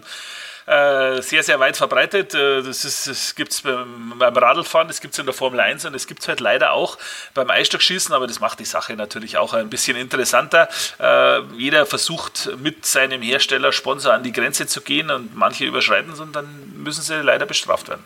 äh, 0.68 1.22
sehr, 1.22 1.42
sehr 1.42 1.58
weit 1.60 1.76
verbreitet. 1.76 2.34
Äh, 2.34 2.62
das, 2.62 2.82
das 2.82 3.34
gibt 3.34 3.52
es 3.52 3.62
beim, 3.62 4.14
beim 4.18 4.36
Radlfahren, 4.36 4.86
das 4.86 5.00
gibt 5.00 5.14
es 5.14 5.18
in 5.18 5.24
der 5.24 5.34
Formel 5.34 5.60
1 5.60 5.86
und 5.86 5.94
das 5.94 6.06
gibt 6.06 6.20
es 6.20 6.28
halt 6.28 6.40
leider 6.40 6.72
auch 6.72 6.98
beim 7.32 7.48
Eisstockschießen, 7.50 8.14
aber 8.14 8.26
das 8.26 8.40
macht 8.40 8.60
die 8.60 8.66
Sache 8.66 8.94
natürlich 8.94 9.38
auch 9.38 9.54
ein 9.54 9.70
bisschen 9.70 9.96
interessanter. 9.96 10.68
Äh, 10.98 11.40
jeder 11.56 11.86
versucht 11.86 12.50
mit 12.62 12.84
seinem 12.84 13.22
Hersteller, 13.22 13.72
Sponsor 13.72 14.12
an 14.12 14.22
die 14.22 14.32
Grenze 14.32 14.66
zu 14.66 14.82
gehen 14.82 15.10
und 15.10 15.34
manche 15.34 15.64
überschreiten 15.64 16.12
es 16.12 16.20
und 16.20 16.36
dann 16.36 16.46
müssen 16.76 17.02
sie 17.02 17.14
leider 17.22 17.46
bestraft 17.46 17.88
werden. 17.88 18.04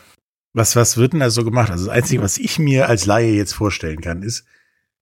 Was, 0.53 0.77
was 0.77 0.97
wird 0.97 1.15
denn 1.15 1.21
da 1.21 1.31
so 1.31 1.45
gemacht? 1.45 1.71
Also 1.71 1.87
das 1.87 1.95
Einzige, 1.95 2.23
was 2.23 2.39
ich 2.39 2.61
mir 2.61 2.89
als 2.89 3.07
Laie 3.07 3.33
jetzt 3.33 3.55
vorstellen 3.55 4.01
kann, 4.01 4.23
ist, 4.23 4.45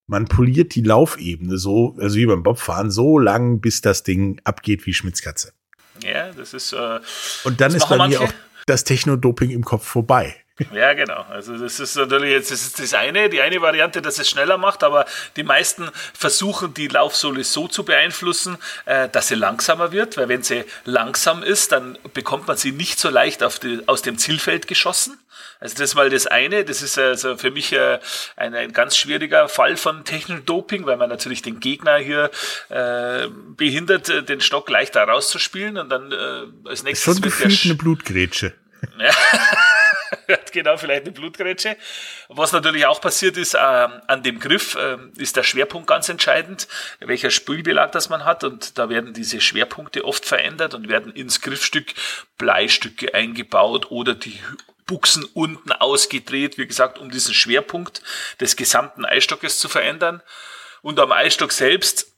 man 0.06 0.24
poliert 0.24 0.74
die 0.74 0.82
Laufebene 0.82 1.58
so, 1.58 1.96
also 2.00 2.16
wie 2.16 2.26
beim 2.26 2.42
Bobfahren, 2.42 2.90
so 2.90 3.18
lang, 3.18 3.60
bis 3.60 3.80
das 3.80 4.02
Ding 4.02 4.40
abgeht 4.44 4.86
wie 4.86 4.94
Schmitzkatze. 4.94 5.52
Ja, 6.02 6.32
das 6.32 6.54
ist. 6.54 6.72
Äh, 6.72 7.00
und 7.44 7.60
dann 7.60 7.74
ist 7.74 7.88
bei 7.88 8.08
mir 8.08 8.20
auch 8.20 8.32
das 8.66 8.84
Techno-Doping 8.84 9.50
im 9.50 9.64
Kopf 9.64 9.86
vorbei. 9.86 10.36
Ja, 10.72 10.92
genau. 10.94 11.24
Also 11.30 11.56
das 11.56 11.80
ist 11.80 11.96
natürlich 11.96 12.30
jetzt 12.30 12.50
das, 12.50 12.62
ist 12.62 12.78
das 12.78 12.94
eine, 12.94 13.28
die 13.28 13.40
eine 13.40 13.60
Variante, 13.60 14.02
dass 14.02 14.18
es 14.18 14.28
schneller 14.28 14.58
macht, 14.58 14.82
aber 14.82 15.06
die 15.36 15.42
meisten 15.42 15.90
versuchen 16.14 16.74
die 16.74 16.88
Laufsohle 16.88 17.44
so 17.44 17.68
zu 17.68 17.84
beeinflussen, 17.84 18.58
äh, 18.84 19.08
dass 19.08 19.28
sie 19.28 19.34
langsamer 19.34 19.92
wird, 19.92 20.16
weil 20.16 20.28
wenn 20.28 20.42
sie 20.42 20.64
langsam 20.84 21.42
ist, 21.42 21.72
dann 21.72 21.98
bekommt 22.14 22.46
man 22.46 22.56
sie 22.56 22.72
nicht 22.72 22.98
so 22.98 23.08
leicht 23.08 23.42
die, 23.62 23.82
aus 23.86 24.02
dem 24.02 24.18
Zielfeld 24.18 24.66
geschossen. 24.66 25.18
Also 25.60 25.74
das 25.74 25.90
ist 25.90 25.94
mal 25.94 26.08
das 26.08 26.26
eine. 26.26 26.64
Das 26.64 26.80
ist 26.82 26.98
also 26.98 27.36
für 27.36 27.50
mich 27.50 27.72
äh, 27.72 27.98
ein, 28.36 28.54
ein 28.54 28.72
ganz 28.72 28.96
schwieriger 28.96 29.48
Fall 29.48 29.76
von 29.76 30.04
Technik-Doping, 30.04 30.86
weil 30.86 30.96
man 30.96 31.10
natürlich 31.10 31.42
den 31.42 31.60
Gegner 31.60 31.96
hier 31.98 32.30
äh, 32.70 33.28
behindert, 33.56 34.08
äh, 34.08 34.22
den 34.22 34.40
Stock 34.40 34.70
leichter 34.70 35.04
rauszuspielen 35.04 35.76
und 35.76 35.90
dann 35.90 36.12
äh, 36.12 36.68
als 36.68 36.82
nächstes. 36.82 37.14
Schon 37.14 37.22
gefühlt 37.22 37.60
eine 37.64 37.74
Blutgrätsche. 37.74 38.54
Ja. 38.98 39.10
genau, 40.52 40.76
vielleicht 40.76 41.02
eine 41.02 41.12
Blutgrätsche. 41.12 41.76
Was 42.28 42.52
natürlich 42.52 42.86
auch 42.86 43.00
passiert 43.00 43.36
ist, 43.36 43.54
äh, 43.54 43.58
an 43.58 44.22
dem 44.22 44.40
Griff 44.40 44.76
äh, 44.76 44.96
ist 45.16 45.36
der 45.36 45.42
Schwerpunkt 45.42 45.88
ganz 45.88 46.08
entscheidend, 46.08 46.68
welcher 47.00 47.30
Spülbelag 47.30 47.92
das 47.92 48.08
man 48.08 48.24
hat. 48.24 48.44
Und 48.44 48.78
da 48.78 48.88
werden 48.88 49.12
diese 49.12 49.40
Schwerpunkte 49.40 50.04
oft 50.04 50.24
verändert 50.24 50.74
und 50.74 50.88
werden 50.88 51.12
ins 51.12 51.40
Griffstück 51.40 51.94
Bleistücke 52.38 53.14
eingebaut 53.14 53.90
oder 53.90 54.14
die 54.14 54.40
Buchsen 54.86 55.24
unten 55.34 55.70
ausgedreht, 55.72 56.58
wie 56.58 56.66
gesagt, 56.66 56.98
um 56.98 57.10
diesen 57.10 57.32
Schwerpunkt 57.32 58.02
des 58.40 58.56
gesamten 58.56 59.04
Eisstockes 59.04 59.58
zu 59.60 59.68
verändern. 59.68 60.22
Und 60.82 60.98
am 60.98 61.12
Eisstock 61.12 61.52
selbst 61.52 62.09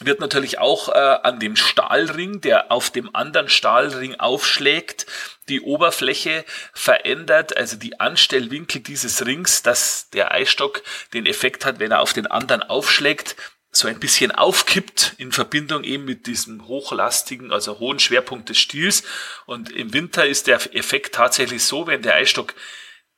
wird 0.00 0.20
natürlich 0.20 0.58
auch 0.58 0.88
äh, 0.88 0.92
an 0.92 1.38
dem 1.38 1.56
Stahlring, 1.56 2.40
der 2.40 2.72
auf 2.72 2.90
dem 2.90 3.14
anderen 3.14 3.48
Stahlring 3.48 4.16
aufschlägt, 4.16 5.06
die 5.48 5.60
Oberfläche 5.60 6.44
verändert, 6.72 7.56
also 7.56 7.76
die 7.76 8.00
Anstellwinkel 8.00 8.80
dieses 8.80 9.24
Rings, 9.24 9.62
dass 9.62 10.10
der 10.10 10.32
Eisstock 10.32 10.82
den 11.12 11.26
Effekt 11.26 11.64
hat, 11.64 11.78
wenn 11.78 11.92
er 11.92 12.00
auf 12.00 12.12
den 12.12 12.26
anderen 12.26 12.62
aufschlägt, 12.62 13.36
so 13.70 13.88
ein 13.88 13.98
bisschen 13.98 14.30
aufkippt 14.30 15.14
in 15.18 15.32
Verbindung 15.32 15.84
eben 15.84 16.04
mit 16.04 16.26
diesem 16.26 16.66
hochlastigen, 16.66 17.52
also 17.52 17.78
hohen 17.78 17.98
Schwerpunkt 17.98 18.48
des 18.48 18.58
Stiels. 18.58 19.02
Und 19.46 19.70
im 19.70 19.92
Winter 19.92 20.26
ist 20.26 20.46
der 20.46 20.74
Effekt 20.74 21.14
tatsächlich 21.14 21.64
so, 21.64 21.86
wenn 21.86 22.02
der 22.02 22.14
Eisstock 22.14 22.54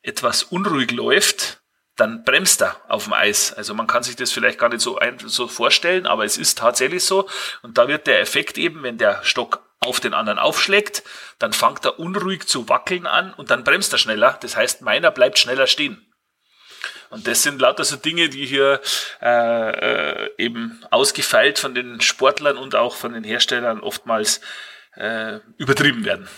etwas 0.02 0.44
unruhig 0.44 0.92
läuft, 0.92 1.60
dann 1.96 2.24
bremst 2.24 2.62
er 2.62 2.76
auf 2.88 3.04
dem 3.04 3.14
Eis. 3.14 3.52
Also 3.54 3.74
man 3.74 3.86
kann 3.86 4.02
sich 4.02 4.16
das 4.16 4.30
vielleicht 4.30 4.58
gar 4.58 4.68
nicht 4.68 4.82
so, 4.82 4.98
ein, 4.98 5.18
so 5.18 5.48
vorstellen, 5.48 6.06
aber 6.06 6.24
es 6.24 6.36
ist 6.36 6.58
tatsächlich 6.58 7.04
so. 7.04 7.28
Und 7.62 7.78
da 7.78 7.88
wird 7.88 8.06
der 8.06 8.20
Effekt 8.20 8.58
eben, 8.58 8.82
wenn 8.82 8.98
der 8.98 9.24
Stock 9.24 9.62
auf 9.80 10.00
den 10.00 10.14
anderen 10.14 10.38
aufschlägt, 10.38 11.02
dann 11.38 11.52
fängt 11.52 11.84
er 11.84 11.98
unruhig 11.98 12.46
zu 12.46 12.68
wackeln 12.68 13.06
an 13.06 13.32
und 13.34 13.50
dann 13.50 13.64
bremst 13.64 13.92
er 13.92 13.98
schneller. 13.98 14.38
Das 14.40 14.56
heißt, 14.56 14.82
meiner 14.82 15.10
bleibt 15.10 15.38
schneller 15.38 15.66
stehen. 15.66 16.02
Und 17.08 17.26
das 17.26 17.42
sind 17.42 17.60
lauter 17.60 17.84
so 17.84 17.96
Dinge, 17.96 18.28
die 18.28 18.46
hier 18.46 18.80
äh, 19.22 20.24
äh, 20.24 20.30
eben 20.38 20.82
ausgefeilt 20.90 21.58
von 21.58 21.74
den 21.74 22.00
Sportlern 22.00 22.58
und 22.58 22.74
auch 22.74 22.96
von 22.96 23.12
den 23.12 23.24
Herstellern 23.24 23.80
oftmals 23.80 24.40
äh, 24.96 25.38
übertrieben 25.56 26.04
werden. 26.04 26.28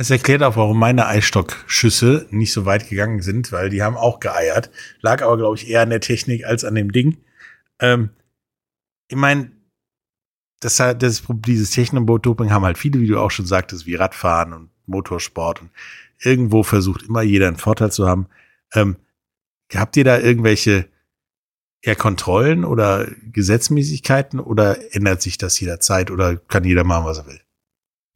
Das 0.00 0.08
erklärt 0.08 0.42
auch, 0.42 0.56
warum 0.56 0.78
meine 0.78 1.08
Eisstockschüsse 1.08 2.26
nicht 2.30 2.54
so 2.54 2.64
weit 2.64 2.88
gegangen 2.88 3.20
sind, 3.20 3.52
weil 3.52 3.68
die 3.68 3.82
haben 3.82 3.98
auch 3.98 4.18
geeiert. 4.18 4.70
Lag 5.02 5.20
aber, 5.20 5.36
glaube 5.36 5.56
ich, 5.56 5.68
eher 5.68 5.82
an 5.82 5.90
der 5.90 6.00
Technik 6.00 6.46
als 6.46 6.64
an 6.64 6.74
dem 6.74 6.90
Ding. 6.90 7.18
Ähm, 7.80 8.08
ich 9.08 9.18
meine, 9.18 9.52
das, 10.60 10.76
das, 10.76 11.24
dieses 11.28 11.72
Technoboot-Doping 11.72 12.50
haben 12.50 12.64
halt 12.64 12.78
viele, 12.78 12.98
wie 12.98 13.08
du 13.08 13.20
auch 13.20 13.30
schon 13.30 13.44
sagtest, 13.44 13.84
wie 13.84 13.94
Radfahren 13.94 14.54
und 14.54 14.70
Motorsport. 14.86 15.60
Und 15.60 15.70
irgendwo 16.18 16.62
versucht 16.62 17.02
immer 17.02 17.20
jeder 17.20 17.48
einen 17.48 17.58
Vorteil 17.58 17.92
zu 17.92 18.08
haben. 18.08 18.26
Ähm, 18.72 18.96
habt 19.74 19.98
ihr 19.98 20.04
da 20.04 20.18
irgendwelche 20.18 20.88
eher 21.82 21.96
Kontrollen 21.96 22.64
oder 22.64 23.06
Gesetzmäßigkeiten 23.32 24.40
oder 24.40 24.94
ändert 24.94 25.20
sich 25.20 25.36
das 25.36 25.60
jederzeit 25.60 26.10
oder 26.10 26.36
kann 26.38 26.64
jeder 26.64 26.84
machen, 26.84 27.04
was 27.04 27.18
er 27.18 27.26
will? 27.26 27.40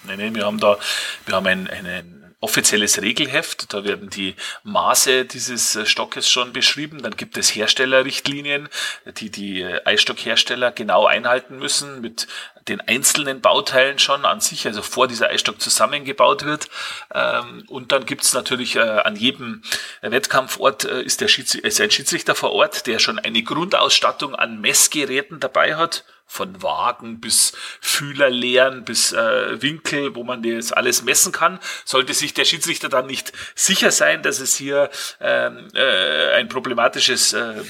Nein, 0.06 0.18
nein, 0.18 0.34
wir 0.34 0.44
haben 0.44 0.60
da, 0.60 0.78
wir 1.26 1.34
haben 1.34 1.46
ein, 1.46 1.68
ein, 1.68 2.24
offizielles 2.44 3.00
Regelheft, 3.00 3.72
da 3.72 3.84
werden 3.84 4.10
die 4.10 4.34
Maße 4.64 5.24
dieses 5.24 5.76
äh, 5.76 5.86
Stockes 5.86 6.28
schon 6.28 6.52
beschrieben, 6.52 7.02
dann 7.02 7.16
gibt 7.16 7.38
es 7.38 7.54
Herstellerrichtlinien, 7.54 8.68
die 9.16 9.30
die 9.30 9.62
äh, 9.62 9.80
Eisstockhersteller 9.86 10.70
genau 10.70 11.06
einhalten 11.06 11.58
müssen 11.58 12.02
mit 12.02 12.28
den 12.68 12.82
einzelnen 12.82 13.40
Bauteilen 13.40 13.98
schon 13.98 14.26
an 14.26 14.40
sich, 14.40 14.66
also 14.66 14.82
vor 14.82 15.08
dieser 15.08 15.30
Eisstock 15.30 15.58
zusammengebaut 15.58 16.44
wird. 16.44 16.68
Ähm, 17.14 17.64
und 17.68 17.92
dann 17.92 18.04
gibt 18.04 18.24
es 18.24 18.34
natürlich 18.34 18.76
äh, 18.76 18.80
an 18.80 19.16
jedem 19.16 19.62
Wettkampfort 20.02 20.84
ist, 20.84 21.22
der 21.22 21.28
Schieds 21.28 21.54
ist 21.54 21.80
ein 21.80 21.90
Schiedsrichter 21.90 22.34
vor 22.34 22.52
Ort, 22.52 22.86
der 22.86 22.98
schon 22.98 23.18
eine 23.18 23.42
Grundausstattung 23.42 24.34
an 24.34 24.60
Messgeräten 24.60 25.40
dabei 25.40 25.76
hat 25.76 26.04
von 26.26 26.62
Wagen 26.62 27.20
bis 27.20 27.52
Fühlerleeren 27.80 28.84
bis 28.84 29.12
äh, 29.12 29.62
Winkel, 29.62 30.14
wo 30.14 30.24
man 30.24 30.42
das 30.42 30.72
alles 30.72 31.02
messen 31.02 31.32
kann. 31.32 31.60
Sollte 31.84 32.14
sich 32.14 32.34
der 32.34 32.44
Schiedsrichter 32.44 32.88
dann 32.88 33.06
nicht 33.06 33.32
sicher 33.54 33.90
sein, 33.90 34.22
dass 34.22 34.40
es 34.40 34.56
hier 34.56 34.90
ähm, 35.20 35.68
äh, 35.74 36.32
ein 36.34 36.48
problematisches 36.48 37.32
äh, 37.32 37.62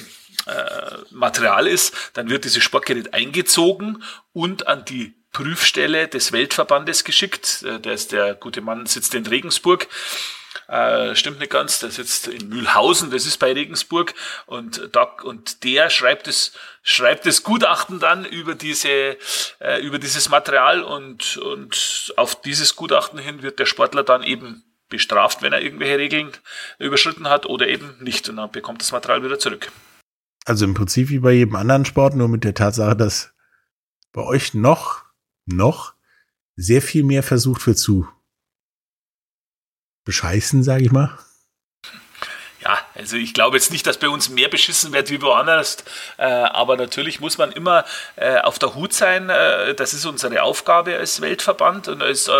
äh, 0.47 0.97
Material 1.11 1.67
ist, 1.67 2.11
dann 2.13 2.29
wird 2.29 2.45
dieses 2.45 2.63
Sportgerät 2.63 3.13
eingezogen 3.13 4.03
und 4.33 4.67
an 4.67 4.85
die 4.85 5.15
Prüfstelle 5.31 6.07
des 6.07 6.31
Weltverbandes 6.31 7.03
geschickt. 7.03 7.63
Äh, 7.63 7.79
der, 7.79 7.93
ist 7.93 8.11
der 8.11 8.35
gute 8.35 8.61
Mann 8.61 8.85
sitzt 8.85 9.15
in 9.15 9.25
Regensburg 9.25 9.87
äh, 10.67 11.15
stimmt 11.15 11.39
nicht 11.39 11.51
ganz, 11.51 11.79
der 11.79 11.91
sitzt 11.91 12.27
in 12.27 12.49
Mühlhausen, 12.49 13.11
das 13.11 13.25
ist 13.25 13.37
bei 13.37 13.53
Regensburg. 13.53 14.13
Und 14.45 14.89
da, 14.93 15.03
und 15.23 15.63
der 15.63 15.89
schreibt 15.89 16.27
es, 16.27 16.53
schreibt 16.83 17.25
das 17.25 17.43
Gutachten 17.43 17.99
dann 17.99 18.25
über 18.25 18.55
diese, 18.55 19.17
äh, 19.59 19.81
über 19.81 19.99
dieses 19.99 20.29
Material. 20.29 20.81
Und, 20.81 21.37
und 21.37 22.13
auf 22.17 22.41
dieses 22.41 22.75
Gutachten 22.75 23.19
hin 23.19 23.41
wird 23.41 23.59
der 23.59 23.65
Sportler 23.65 24.03
dann 24.03 24.23
eben 24.23 24.63
bestraft, 24.89 25.41
wenn 25.41 25.53
er 25.53 25.61
irgendwelche 25.61 25.97
Regeln 25.97 26.31
überschritten 26.79 27.29
hat 27.29 27.45
oder 27.45 27.67
eben 27.67 27.95
nicht. 28.01 28.29
Und 28.29 28.37
dann 28.37 28.51
bekommt 28.51 28.81
das 28.81 28.91
Material 28.91 29.23
wieder 29.23 29.39
zurück. 29.39 29.71
Also 30.45 30.65
im 30.65 30.75
Prinzip 30.75 31.09
wie 31.09 31.19
bei 31.19 31.31
jedem 31.31 31.55
anderen 31.55 31.85
Sport, 31.85 32.15
nur 32.15 32.27
mit 32.27 32.43
der 32.43 32.53
Tatsache, 32.53 32.95
dass 32.95 33.33
bei 34.13 34.21
euch 34.21 34.53
noch, 34.53 35.03
noch 35.45 35.93
sehr 36.55 36.81
viel 36.81 37.03
mehr 37.03 37.23
versucht 37.23 37.65
wird 37.67 37.77
zu 37.77 38.07
bescheißen, 40.05 40.63
sage 40.63 40.85
ich 40.85 40.91
mal? 40.91 41.17
Ja, 42.65 42.79
also 42.95 43.15
ich 43.15 43.35
glaube 43.35 43.57
jetzt 43.57 43.71
nicht, 43.71 43.85
dass 43.85 43.99
bei 43.99 44.09
uns 44.09 44.29
mehr 44.29 44.49
beschissen 44.49 44.91
wird 44.91 45.11
wie 45.11 45.21
woanders, 45.21 45.77
äh, 46.17 46.23
aber 46.23 46.77
natürlich 46.77 47.19
muss 47.19 47.37
man 47.37 47.51
immer 47.51 47.85
äh, 48.15 48.39
auf 48.39 48.57
der 48.57 48.73
Hut 48.73 48.91
sein. 48.91 49.29
Äh, 49.29 49.75
das 49.75 49.93
ist 49.93 50.03
unsere 50.05 50.41
Aufgabe 50.41 50.97
als 50.97 51.21
Weltverband 51.21 51.89
und 51.89 52.01
als, 52.01 52.27
äh, 52.27 52.31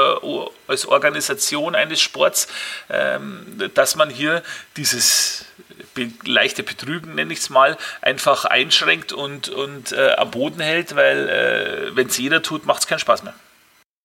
als 0.67 0.87
Organisation 0.87 1.75
eines 1.75 2.01
Sports, 2.01 2.47
ähm, 2.89 3.69
dass 3.75 3.95
man 3.95 4.09
hier 4.09 4.41
dieses 4.77 5.45
be 5.93 6.09
leichte 6.23 6.63
Betrügen, 6.63 7.13
nenne 7.13 7.31
ich 7.31 7.39
es 7.39 7.49
mal, 7.51 7.77
einfach 8.01 8.45
einschränkt 8.45 9.13
und, 9.13 9.49
und 9.49 9.91
äh, 9.91 10.13
am 10.17 10.31
Boden 10.31 10.59
hält, 10.59 10.95
weil 10.95 11.29
äh, 11.29 11.95
wenn 11.95 12.07
es 12.07 12.17
jeder 12.17 12.41
tut, 12.41 12.65
macht 12.65 12.81
es 12.81 12.87
keinen 12.87 12.99
Spaß 12.99 13.21
mehr. 13.23 13.35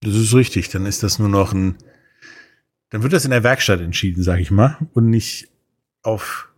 Das 0.03 0.15
ist 0.15 0.35
richtig, 0.35 0.69
dann 0.69 0.85
ist 0.85 1.03
das 1.03 1.19
nur 1.19 1.31
noch 1.31 1.55
ein 1.55 1.79
dann 2.91 3.03
wird 3.03 3.13
das 3.13 3.25
in 3.25 3.31
der 3.31 3.45
Werkstatt 3.45 3.81
entschieden, 3.81 4.23
sag 4.23 4.41
ich 4.41 4.51
mal, 4.51 4.77
und 4.93 5.09
nicht 5.09 5.49
auf, 6.03 6.49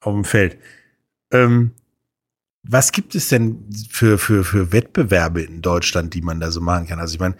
auf 0.00 0.14
dem 0.14 0.24
Feld. 0.24 0.58
Ähm, 1.30 1.72
was 2.62 2.92
gibt 2.92 3.14
es 3.14 3.28
denn 3.28 3.68
für, 3.90 4.18
für, 4.18 4.44
für 4.44 4.72
Wettbewerbe 4.72 5.42
in 5.42 5.62
Deutschland, 5.62 6.14
die 6.14 6.22
man 6.22 6.40
da 6.40 6.50
so 6.50 6.60
machen 6.60 6.86
kann? 6.86 7.00
Also 7.00 7.14
ich 7.14 7.20
meine, 7.20 7.36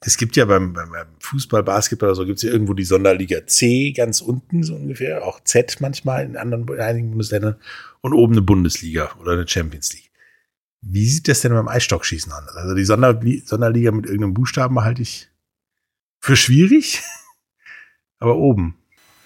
es 0.00 0.16
gibt 0.18 0.36
ja 0.36 0.44
beim, 0.44 0.72
beim 0.72 0.90
Fußball, 1.20 1.62
Basketball 1.62 2.10
oder 2.10 2.16
so, 2.16 2.26
gibt 2.26 2.38
es 2.38 2.42
ja 2.42 2.50
irgendwo 2.50 2.74
die 2.74 2.84
Sonderliga 2.84 3.46
C 3.46 3.92
ganz 3.92 4.20
unten 4.20 4.62
so 4.62 4.74
ungefähr, 4.74 5.24
auch 5.24 5.40
Z 5.42 5.80
manchmal 5.80 6.24
in 6.24 6.36
anderen 6.36 6.68
in 6.68 6.80
einigen 6.80 7.10
Bundesländern 7.10 7.56
und 8.02 8.12
oben 8.12 8.34
eine 8.34 8.42
Bundesliga 8.42 9.14
oder 9.20 9.32
eine 9.32 9.48
Champions 9.48 9.92
League. 9.94 10.10
Wie 10.82 11.06
sieht 11.06 11.28
das 11.28 11.40
denn 11.40 11.52
beim 11.52 11.68
Eisstockschießen 11.68 12.30
an? 12.30 12.44
Also 12.54 12.74
die 12.74 12.84
Sonderliga 12.84 13.90
mit 13.90 14.06
irgendeinem 14.06 14.34
Buchstaben 14.34 14.80
halte 14.80 15.02
ich 15.02 15.30
für 16.20 16.36
schwierig. 16.36 17.02
aber 18.18 18.36
oben. 18.36 18.76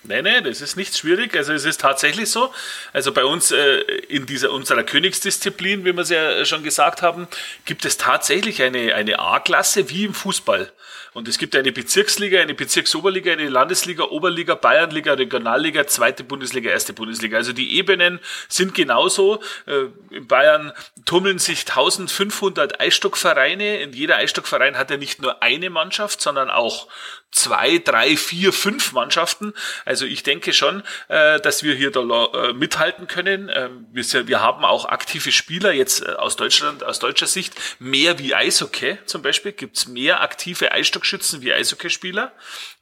Nee, 0.03 0.23
nee, 0.23 0.41
das 0.41 0.63
ist 0.63 0.77
nicht 0.77 0.97
schwierig. 0.97 1.37
Also 1.37 1.53
es 1.53 1.67
ist 1.67 1.81
tatsächlich 1.81 2.31
so. 2.31 2.53
Also 2.93 3.13
bei 3.13 3.25
uns 3.25 3.51
äh, 3.51 3.81
in 4.09 4.25
dieser 4.25 4.51
unserer 4.51 4.83
Königsdisziplin, 4.83 5.85
wie 5.85 5.93
wir 5.93 6.01
es 6.01 6.09
ja 6.09 6.45
schon 6.47 6.63
gesagt 6.63 7.03
haben, 7.03 7.29
gibt 7.67 7.85
es 7.85 7.99
tatsächlich 7.99 8.63
eine, 8.63 8.95
eine 8.95 9.19
A-Klasse 9.19 9.91
wie 9.91 10.07
im 10.07 10.15
Fußball. 10.15 10.73
Und 11.13 11.27
es 11.27 11.39
gibt 11.39 11.57
eine 11.57 11.73
Bezirksliga, 11.73 12.41
eine 12.41 12.55
Bezirksoberliga, 12.55 13.33
eine 13.33 13.49
Landesliga, 13.49 14.05
Oberliga, 14.05 14.55
Bayernliga, 14.55 15.15
Regionalliga, 15.15 15.87
zweite 15.87 16.23
Bundesliga, 16.23 16.71
erste 16.71 16.93
Bundesliga. 16.93 17.37
Also 17.37 17.53
die 17.53 17.77
Ebenen 17.77 18.21
sind 18.49 18.75
genauso. 18.75 19.43
Äh, 19.67 19.87
in 20.15 20.27
Bayern 20.29 20.73
tummeln 21.07 21.39
sich 21.39 21.61
1500 21.61 22.81
Eisstockvereine. 22.81 23.81
In 23.81 23.93
jeder 23.93 24.17
Eisstockverein 24.17 24.79
hat 24.79 24.91
er 24.91 24.99
nicht 24.99 25.21
nur 25.21 25.43
eine 25.43 25.71
Mannschaft, 25.71 26.21
sondern 26.21 26.51
auch 26.51 26.89
zwei, 27.33 27.79
drei, 27.79 28.17
vier, 28.17 28.53
fünf 28.53 28.93
Mannschaften. 28.93 29.55
Also 29.85 30.05
ich 30.05 30.23
denke 30.23 30.53
schon, 30.53 30.83
äh, 31.09 31.41
dass 31.41 31.63
wir 31.63 31.75
hier 31.75 31.91
da 31.91 32.01
äh, 32.01 32.53
mithalten 32.53 33.07
können. 33.07 33.51
Ähm, 33.55 33.87
wir, 33.93 34.41
haben 34.41 34.65
auch 34.65 34.87
aktive 34.87 35.31
Spieler 35.33 35.73
jetzt 35.73 36.09
aus 36.09 36.37
Deutschland, 36.37 36.83
aus 36.83 36.99
deutscher 36.99 37.27
Sicht, 37.27 37.55
mehr 37.79 38.19
wie 38.19 38.35
Eishockey 38.35 38.99
zum 39.07 39.23
Beispiel, 39.23 39.53
gibt's 39.53 39.87
mehr 39.87 40.23
aktive 40.23 40.73
Eisstockschützen 41.01 41.41
wie 41.43 41.53
Eishockeyspieler, 41.53 42.33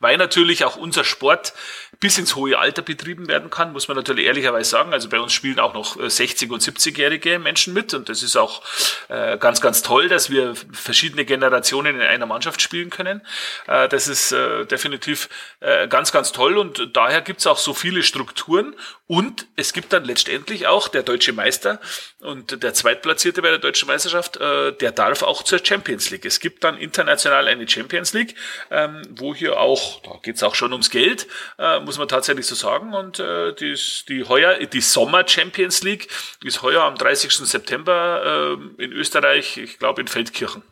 weil 0.00 0.16
natürlich 0.16 0.64
auch 0.64 0.76
unser 0.76 1.04
Sport 1.04 1.54
bis 2.00 2.16
ins 2.16 2.36
hohe 2.36 2.58
Alter 2.58 2.82
betrieben 2.82 3.26
werden 3.26 3.50
kann, 3.50 3.72
muss 3.72 3.88
man 3.88 3.96
natürlich 3.96 4.26
ehrlicherweise 4.26 4.70
sagen. 4.70 4.92
Also 4.92 5.08
bei 5.08 5.18
uns 5.18 5.32
spielen 5.32 5.58
auch 5.58 5.74
noch 5.74 5.96
60- 5.96 6.50
und 6.50 6.62
70-jährige 6.62 7.38
Menschen 7.40 7.74
mit 7.74 7.92
und 7.92 8.08
das 8.08 8.22
ist 8.22 8.36
auch 8.36 8.62
äh, 9.08 9.36
ganz, 9.38 9.60
ganz 9.60 9.82
toll, 9.82 10.08
dass 10.08 10.30
wir 10.30 10.54
verschiedene 10.72 11.24
Generationen 11.24 11.96
in 11.96 12.02
einer 12.02 12.26
Mannschaft 12.26 12.62
spielen 12.62 12.90
können. 12.90 13.22
Äh, 13.66 13.88
das 13.88 14.06
ist 14.06 14.30
äh, 14.30 14.64
definitiv 14.66 15.28
äh, 15.60 15.88
ganz, 15.88 16.12
ganz 16.12 16.30
toll 16.30 16.56
und 16.56 16.96
daher 16.96 17.20
gibt's 17.20 17.46
auch 17.46 17.58
so 17.58 17.74
viele 17.74 18.04
Strukturen 18.04 18.76
und 19.08 19.46
es 19.56 19.72
gibt 19.72 19.92
dann 19.92 20.04
letztendlich 20.04 20.66
auch 20.66 20.86
der 20.86 21.02
deutsche 21.02 21.32
Meister 21.32 21.80
und 22.20 22.62
der 22.62 22.74
Zweitplatzierte 22.74 23.42
bei 23.42 23.48
der 23.48 23.58
deutschen 23.58 23.88
Meisterschaft, 23.88 24.36
äh, 24.36 24.72
der 24.72 24.92
darf 24.92 25.22
auch 25.22 25.42
zur 25.42 25.58
Champions 25.64 26.10
League. 26.10 26.26
Es 26.26 26.38
gibt 26.38 26.62
dann 26.62 26.76
international 26.76 27.48
eine 27.48 27.68
Champions 27.68 28.12
League, 28.12 28.36
ähm, 28.70 29.02
wo 29.10 29.34
hier 29.34 29.58
auch, 29.58 30.00
da 30.02 30.12
geht's 30.22 30.42
auch 30.42 30.54
schon 30.54 30.72
ums 30.72 30.90
Geld, 30.90 31.26
äh, 31.58 31.80
muss 31.88 31.96
man 31.96 32.06
tatsächlich 32.06 32.44
so 32.44 32.54
sagen. 32.54 32.92
Und 32.92 33.18
äh, 33.18 33.54
die, 33.54 33.74
die 34.08 34.24
heuer, 34.24 34.58
die 34.58 34.80
Sommer 34.82 35.26
Champions 35.26 35.82
League 35.82 36.08
ist 36.44 36.60
heuer 36.60 36.82
am 36.82 36.96
30. 36.96 37.32
September 37.32 38.58
äh, 38.78 38.84
in 38.84 38.92
Österreich, 38.92 39.56
ich 39.56 39.78
glaube 39.78 40.02
in 40.02 40.06
Feldkirchen. 40.06 40.62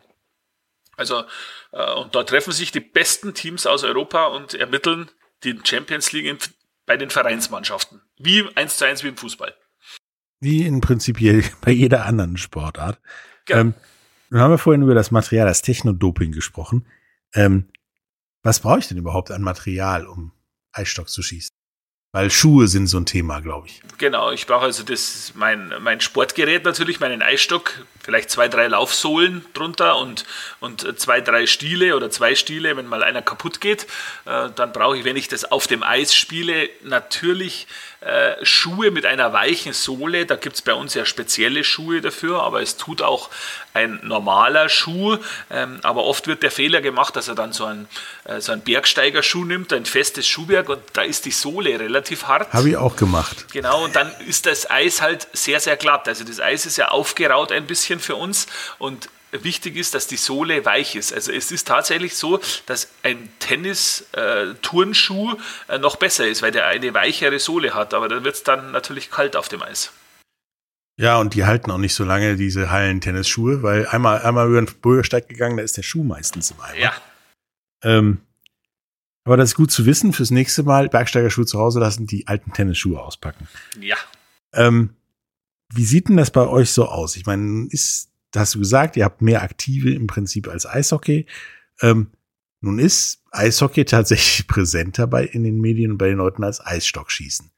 Also 0.95 1.23
äh, 1.71 1.93
und 1.95 2.13
da 2.13 2.23
treffen 2.23 2.53
sich 2.53 2.71
die 2.71 2.81
besten 2.81 3.33
Teams 3.33 3.65
aus 3.65 3.83
Europa 3.83 4.27
und 4.27 4.53
ermitteln 4.53 5.09
die 5.43 5.59
Champions 5.63 6.11
League 6.11 6.27
in, 6.27 6.37
bei 6.85 6.97
den 6.97 7.09
Vereinsmannschaften. 7.09 8.01
Wie 8.19 8.47
eins 8.55 8.77
zu 8.77 8.85
eins 8.85 9.03
wie 9.03 9.07
im 9.07 9.17
Fußball. 9.17 9.55
Wie 10.39 10.67
in 10.67 10.81
prinzipiell 10.81 11.43
bei 11.61 11.71
jeder 11.71 12.05
anderen 12.05 12.37
Sportart. 12.37 12.99
Genau. 13.45 13.59
Ähm, 13.59 13.73
nun 14.29 14.41
haben 14.41 14.51
wir 14.51 14.59
vorhin 14.59 14.83
über 14.83 14.93
das 14.93 15.09
Material, 15.09 15.47
das 15.47 15.63
Technodoping 15.63 16.31
gesprochen. 16.31 16.85
Ähm, 17.33 17.69
was 18.43 18.59
brauche 18.59 18.77
ich 18.77 18.87
denn 18.87 18.97
überhaupt 18.97 19.31
an 19.31 19.41
Material, 19.41 20.05
um 20.05 20.31
Eisstock 20.77 21.09
zu 21.09 21.21
schießen? 21.21 21.49
Weil 22.13 22.31
Schuhe 22.31 22.67
sind 22.67 22.87
so 22.87 22.97
ein 22.97 23.05
Thema, 23.05 23.41
glaube 23.41 23.67
ich. 23.67 23.81
Genau, 23.97 24.31
ich 24.31 24.47
brauche 24.47 24.63
also 24.63 24.83
das, 24.83 25.33
mein, 25.35 25.73
mein 25.81 25.99
Sportgerät 25.99 26.63
natürlich, 26.63 26.99
meinen 26.99 27.21
Eisstock, 27.21 27.85
vielleicht 28.01 28.31
zwei, 28.31 28.47
drei 28.47 28.67
Laufsohlen 28.67 29.45
drunter 29.53 29.97
und, 29.97 30.25
und 30.61 30.99
zwei, 30.99 31.19
drei 31.19 31.45
Stiele 31.47 31.95
oder 31.95 32.09
zwei 32.09 32.33
Stiele, 32.33 32.77
wenn 32.77 32.87
mal 32.87 33.03
einer 33.03 33.21
kaputt 33.21 33.59
geht. 33.59 33.83
Äh, 34.25 34.49
dann 34.55 34.71
brauche 34.71 34.97
ich, 34.97 35.03
wenn 35.03 35.17
ich 35.17 35.27
das 35.27 35.51
auf 35.51 35.67
dem 35.67 35.83
Eis 35.83 36.15
spiele, 36.15 36.69
natürlich 36.83 37.67
äh, 38.01 38.45
Schuhe 38.45 38.91
mit 38.91 39.05
einer 39.05 39.33
weichen 39.33 39.73
Sohle. 39.73 40.25
Da 40.25 40.35
gibt 40.35 40.55
es 40.55 40.61
bei 40.61 40.73
uns 40.73 40.93
ja 40.93 41.03
spezielle 41.03 41.63
Schuhe 41.63 41.99
dafür, 41.99 42.43
aber 42.43 42.61
es 42.61 42.77
tut 42.77 43.01
auch 43.01 43.29
ein 43.73 43.99
normaler 44.03 44.69
Schuh, 44.69 45.17
ähm, 45.49 45.79
aber 45.81 46.03
oft 46.03 46.27
wird 46.27 46.43
der 46.43 46.51
Fehler 46.51 46.81
gemacht, 46.81 47.15
dass 47.15 47.27
er 47.27 47.35
dann 47.35 47.53
so 47.53 47.65
einen, 47.65 47.87
äh, 48.25 48.39
so 48.39 48.51
einen 48.51 48.61
Bergsteigerschuh 48.61 49.45
nimmt, 49.45 49.73
ein 49.73 49.85
festes 49.85 50.27
Schuhwerk 50.27 50.69
und 50.69 50.81
da 50.93 51.01
ist 51.01 51.25
die 51.25 51.31
Sohle 51.31 51.79
relativ 51.79 52.25
hart. 52.25 52.53
Habe 52.53 52.69
ich 52.69 52.77
auch 52.77 52.95
gemacht. 52.95 53.45
Genau, 53.51 53.83
und 53.83 53.95
dann 53.95 54.11
ist 54.27 54.45
das 54.45 54.69
Eis 54.69 55.01
halt 55.01 55.27
sehr, 55.33 55.59
sehr 55.59 55.75
glatt. 55.75 56.07
Also 56.07 56.23
das 56.23 56.39
Eis 56.39 56.65
ist 56.65 56.77
ja 56.77 56.89
aufgeraut 56.89 57.51
ein 57.51 57.65
bisschen 57.65 57.99
für 57.99 58.15
uns 58.15 58.47
und 58.77 59.09
wichtig 59.43 59.75
ist, 59.75 59.93
dass 59.93 60.07
die 60.07 60.17
Sohle 60.17 60.65
weich 60.65 60.95
ist. 60.95 61.13
Also 61.13 61.31
es 61.31 61.51
ist 61.51 61.67
tatsächlich 61.67 62.15
so, 62.15 62.39
dass 62.65 62.89
ein 63.03 63.29
Tennis-Turnschuh 63.39 65.33
äh, 65.67 65.75
äh, 65.75 65.79
noch 65.79 65.95
besser 65.95 66.27
ist, 66.27 66.41
weil 66.41 66.51
der 66.51 66.67
eine 66.67 66.93
weichere 66.93 67.39
Sohle 67.39 67.73
hat, 67.73 67.93
aber 67.93 68.07
da 68.09 68.23
wird 68.23 68.35
es 68.35 68.43
dann 68.43 68.71
natürlich 68.71 69.11
kalt 69.11 69.35
auf 69.35 69.49
dem 69.49 69.61
Eis. 69.61 69.91
Ja, 70.99 71.19
und 71.19 71.35
die 71.35 71.45
halten 71.45 71.69
auch 71.69 71.77
nicht 71.77 71.93
so 71.93 72.03
lange, 72.03 72.37
diese 72.37 72.71
Hallen-Tennisschuhe, 72.71 73.61
weil 73.61 73.87
einmal, 73.87 74.21
einmal 74.23 74.47
über 74.47 74.59
den 74.59 74.73
Bürgersteig 74.81 75.29
gegangen, 75.29 75.57
da 75.57 75.63
ist 75.63 75.77
der 75.77 75.83
Schuh 75.83 76.03
meistens 76.03 76.51
im 76.51 76.59
Eimer. 76.59 76.79
Ja. 76.79 76.93
Ähm, 77.83 78.21
aber 79.23 79.37
das 79.37 79.49
ist 79.49 79.55
gut 79.55 79.71
zu 79.71 79.85
wissen, 79.85 80.13
fürs 80.13 80.31
nächste 80.31 80.63
Mal 80.63 80.89
Bergsteigerschuhe 80.89 81.45
zu 81.45 81.59
Hause 81.59 81.79
lassen, 81.79 82.07
die 82.07 82.27
alten 82.27 82.53
Tennisschuhe 82.53 82.99
auspacken. 82.99 83.47
Ja. 83.79 83.97
Ähm, 84.53 84.95
wie 85.73 85.85
sieht 85.85 86.09
denn 86.09 86.17
das 86.17 86.31
bei 86.31 86.47
euch 86.47 86.71
so 86.71 86.87
aus? 86.87 87.15
Ich 87.15 87.25
meine, 87.25 87.67
ist, 87.69 88.06
hast 88.35 88.55
du 88.55 88.59
gesagt, 88.59 88.97
ihr 88.97 89.05
habt 89.05 89.21
mehr 89.21 89.41
Aktive 89.41 89.93
im 89.93 90.07
Prinzip 90.07 90.47
als 90.47 90.65
Eishockey. 90.65 91.25
Ähm, 91.81 92.11
nun 92.61 92.79
ist 92.79 93.23
Eishockey 93.31 93.85
tatsächlich 93.85 94.47
präsenter 94.47 95.07
bei, 95.07 95.25
in 95.25 95.43
den 95.43 95.59
Medien 95.59 95.91
und 95.91 95.97
bei 95.97 96.07
den 96.07 96.17
Leuten 96.17 96.43
als 96.43 96.65
Eisstockschießen. 96.65 97.51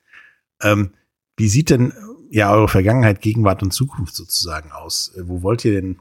Ähm, 0.61 0.93
wie 1.37 1.47
sieht 1.47 1.69
denn 1.69 1.93
ja 2.29 2.51
eure 2.51 2.67
Vergangenheit, 2.67 3.21
Gegenwart 3.21 3.63
und 3.63 3.71
Zukunft 3.71 4.15
sozusagen 4.15 4.71
aus? 4.71 5.13
Äh, 5.15 5.27
Wo 5.27 5.41
wollt 5.41 5.65
ihr 5.65 5.73
denn 5.73 5.99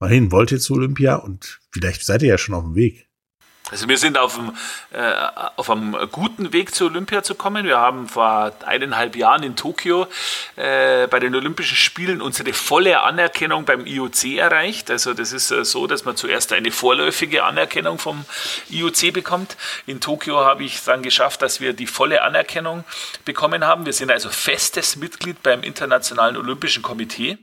mal 0.00 0.10
hin? 0.10 0.32
Wollt 0.32 0.52
ihr 0.52 0.60
zu 0.60 0.74
Olympia? 0.74 1.16
Und 1.16 1.60
vielleicht 1.70 2.04
seid 2.04 2.22
ihr 2.22 2.28
ja 2.28 2.38
schon 2.38 2.54
auf 2.54 2.64
dem 2.64 2.74
Weg. 2.74 3.08
Also 3.70 3.88
wir 3.88 3.96
sind 3.96 4.18
auf 4.18 4.38
einem, 4.38 4.54
äh, 4.92 5.14
auf 5.56 5.70
einem 5.70 5.96
guten 6.12 6.52
Weg 6.52 6.74
zu 6.74 6.84
Olympia 6.84 7.22
zu 7.22 7.34
kommen. 7.34 7.64
Wir 7.64 7.78
haben 7.78 8.08
vor 8.08 8.52
eineinhalb 8.66 9.16
Jahren 9.16 9.42
in 9.42 9.56
Tokio 9.56 10.06
äh, 10.56 11.06
bei 11.06 11.18
den 11.18 11.34
Olympischen 11.34 11.76
Spielen 11.76 12.20
unsere 12.20 12.52
volle 12.52 13.00
Anerkennung 13.00 13.64
beim 13.64 13.86
IOC 13.86 14.36
erreicht. 14.36 14.90
Also 14.90 15.14
das 15.14 15.32
ist 15.32 15.50
äh, 15.50 15.64
so, 15.64 15.86
dass 15.86 16.04
man 16.04 16.14
zuerst 16.14 16.52
eine 16.52 16.70
vorläufige 16.70 17.44
Anerkennung 17.44 17.98
vom 17.98 18.26
IOC 18.68 19.14
bekommt. 19.14 19.56
In 19.86 19.98
Tokio 19.98 20.44
habe 20.44 20.64
ich 20.64 20.84
dann 20.84 21.02
geschafft, 21.02 21.40
dass 21.40 21.62
wir 21.62 21.72
die 21.72 21.86
volle 21.86 22.20
Anerkennung 22.20 22.84
bekommen 23.24 23.64
haben. 23.64 23.86
Wir 23.86 23.94
sind 23.94 24.10
also 24.10 24.28
festes 24.28 24.96
Mitglied 24.96 25.42
beim 25.42 25.62
Internationalen 25.62 26.36
Olympischen 26.36 26.82
Komitee. 26.82 27.38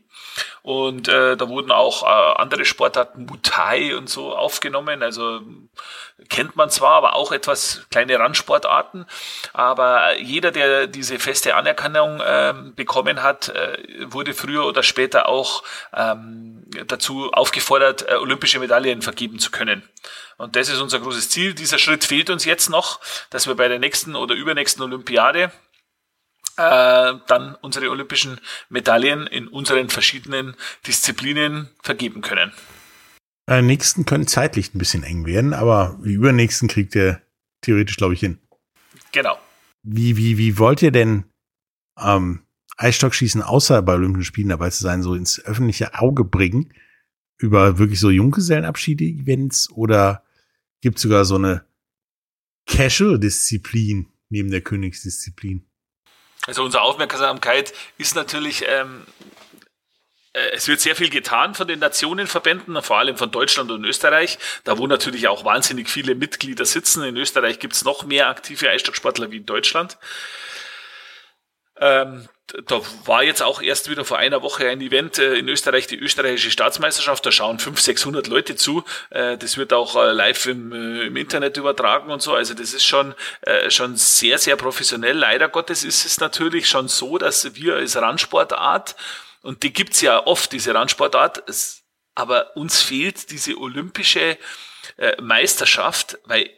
Und 0.61 1.07
äh, 1.07 1.35
da 1.35 1.49
wurden 1.49 1.71
auch 1.71 2.03
äh, 2.03 2.39
andere 2.39 2.65
Sportarten, 2.65 3.25
Muay 3.25 3.93
und 3.93 4.09
so 4.09 4.35
aufgenommen. 4.35 5.03
Also 5.03 5.41
kennt 6.29 6.55
man 6.55 6.69
zwar, 6.69 6.93
aber 6.93 7.15
auch 7.15 7.31
etwas 7.31 7.85
kleine 7.89 8.17
Randsportarten. 8.19 9.05
Aber 9.53 10.17
jeder, 10.17 10.51
der 10.51 10.87
diese 10.87 11.19
feste 11.19 11.55
Anerkennung 11.55 12.19
äh, 12.21 12.53
bekommen 12.75 13.23
hat, 13.23 13.49
äh, 13.49 13.77
wurde 14.05 14.33
früher 14.33 14.65
oder 14.65 14.83
später 14.83 15.27
auch 15.27 15.63
ähm, 15.93 16.63
dazu 16.87 17.31
aufgefordert, 17.31 18.07
äh, 18.07 18.15
olympische 18.15 18.59
Medaillen 18.59 19.01
vergeben 19.01 19.39
zu 19.39 19.51
können. 19.51 19.83
Und 20.37 20.55
das 20.55 20.69
ist 20.69 20.79
unser 20.79 20.99
großes 20.99 21.29
Ziel. 21.29 21.53
Dieser 21.53 21.77
Schritt 21.77 22.03
fehlt 22.03 22.29
uns 22.29 22.45
jetzt 22.45 22.69
noch, 22.69 22.99
dass 23.29 23.47
wir 23.47 23.55
bei 23.55 23.67
der 23.67 23.79
nächsten 23.79 24.15
oder 24.15 24.35
übernächsten 24.35 24.83
Olympiade 24.83 25.51
äh, 26.57 27.13
dann 27.27 27.55
unsere 27.61 27.89
olympischen 27.89 28.39
Medaillen 28.69 29.27
in 29.27 29.47
unseren 29.47 29.89
verschiedenen 29.89 30.55
Disziplinen 30.85 31.69
vergeben 31.81 32.21
können. 32.21 32.53
Beim 33.45 33.65
nächsten 33.65 34.05
können 34.05 34.27
zeitlich 34.27 34.73
ein 34.73 34.79
bisschen 34.79 35.03
eng 35.03 35.25
werden, 35.25 35.53
aber 35.53 35.99
die 36.03 36.13
übernächsten 36.13 36.67
kriegt 36.67 36.95
ihr 36.95 37.21
theoretisch, 37.61 37.97
glaube 37.97 38.13
ich, 38.13 38.19
hin. 38.19 38.39
Genau. 39.11 39.37
Wie, 39.83 40.15
wie, 40.17 40.37
wie 40.37 40.57
wollt 40.57 40.81
ihr 40.81 40.91
denn 40.91 41.25
ähm, 41.99 42.43
Eisstockschießen 42.77 43.41
außer 43.41 43.81
bei 43.81 43.93
Olympischen 43.93 44.25
Spielen 44.25 44.49
dabei 44.49 44.69
zu 44.69 44.83
sein, 44.83 45.03
so 45.03 45.15
ins 45.15 45.43
öffentliche 45.43 45.95
Auge 45.95 46.23
bringen? 46.23 46.73
Über 47.37 47.79
wirklich 47.79 47.99
so 47.99 48.11
Junggesellenabschiede-Events 48.11 49.71
oder 49.71 50.23
gibt 50.81 50.97
es 50.97 51.01
sogar 51.01 51.25
so 51.25 51.35
eine 51.35 51.65
Casual-Disziplin 52.67 54.07
neben 54.29 54.51
der 54.51 54.61
Königsdisziplin? 54.61 55.65
Also 56.47 56.63
unsere 56.63 56.83
Aufmerksamkeit 56.83 57.73
ist 57.97 58.15
natürlich, 58.15 58.63
ähm, 58.67 59.01
äh, 59.01 59.40
es 60.33 60.67
wird 60.67 60.79
sehr 60.79 60.95
viel 60.95 61.09
getan 61.09 61.55
von 61.55 61.67
den 61.67 61.79
Nationenverbänden, 61.79 62.81
vor 62.81 62.97
allem 62.97 63.17
von 63.17 63.31
Deutschland 63.31 63.69
und 63.69 63.83
Österreich, 63.83 64.39
da 64.63 64.77
wo 64.77 64.87
natürlich 64.87 65.27
auch 65.27 65.43
wahnsinnig 65.43 65.89
viele 65.89 66.15
Mitglieder 66.15 66.65
sitzen. 66.65 67.03
In 67.03 67.17
Österreich 67.17 67.59
gibt 67.59 67.73
es 67.73 67.83
noch 67.83 68.05
mehr 68.05 68.29
aktive 68.29 68.69
Eisstocksportler 68.69 69.31
wie 69.31 69.37
in 69.37 69.45
Deutschland. 69.45 69.97
Ähm, 71.81 72.29
da 72.67 72.81
war 73.05 73.23
jetzt 73.23 73.41
auch 73.41 73.61
erst 73.61 73.89
wieder 73.89 74.05
vor 74.05 74.17
einer 74.17 74.41
Woche 74.41 74.67
ein 74.67 74.81
Event 74.81 75.19
äh, 75.19 75.35
in 75.35 75.47
Österreich, 75.47 75.87
die 75.87 75.97
österreichische 75.97 76.51
Staatsmeisterschaft. 76.51 77.25
Da 77.25 77.31
schauen 77.31 77.59
500, 77.59 77.83
600 77.83 78.27
Leute 78.27 78.55
zu. 78.55 78.83
Äh, 79.09 79.37
das 79.37 79.57
wird 79.57 79.73
auch 79.73 79.95
äh, 79.95 80.11
live 80.11 80.45
im, 80.47 80.71
äh, 80.71 81.07
im 81.07 81.15
Internet 81.15 81.57
übertragen 81.57 82.11
und 82.11 82.21
so. 82.21 82.33
Also 82.33 82.53
das 82.53 82.73
ist 82.73 82.85
schon, 82.85 83.15
äh, 83.41 83.69
schon 83.69 83.95
sehr, 83.95 84.37
sehr 84.37 84.57
professionell. 84.57 85.17
Leider 85.17 85.49
Gottes 85.49 85.83
ist 85.83 86.05
es 86.05 86.19
natürlich 86.19 86.67
schon 86.67 86.87
so, 86.87 87.17
dass 87.17 87.55
wir 87.55 87.75
als 87.75 87.95
Randsportart, 87.95 88.95
und 89.41 89.63
die 89.63 89.73
gibt's 89.73 90.01
ja 90.01 90.25
oft, 90.25 90.51
diese 90.51 90.73
Randsportart, 90.73 91.43
es, 91.47 91.83
aber 92.15 92.55
uns 92.55 92.81
fehlt 92.81 93.31
diese 93.31 93.57
olympische 93.57 94.37
äh, 94.97 95.21
Meisterschaft, 95.21 96.19
weil 96.25 96.49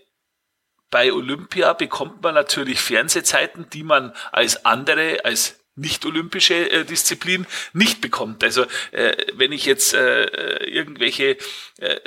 bei 0.89 1.11
Olympia 1.11 1.73
bekommt 1.73 2.21
man 2.21 2.35
natürlich 2.35 2.79
Fernsehzeiten, 2.79 3.69
die 3.71 3.83
man 3.83 4.13
als 4.31 4.65
andere, 4.65 5.25
als 5.25 5.59
nicht-olympische 5.75 6.69
äh, 6.69 6.85
Disziplin 6.85 7.47
nicht 7.73 7.99
bekommt. 7.99 8.43
Also 8.43 8.65
äh, 8.91 9.15
wenn 9.33 9.51
ich 9.51 9.65
jetzt 9.65 9.93
äh, 9.93 10.25
irgendwelche 10.65 11.37
äh, 11.77 11.99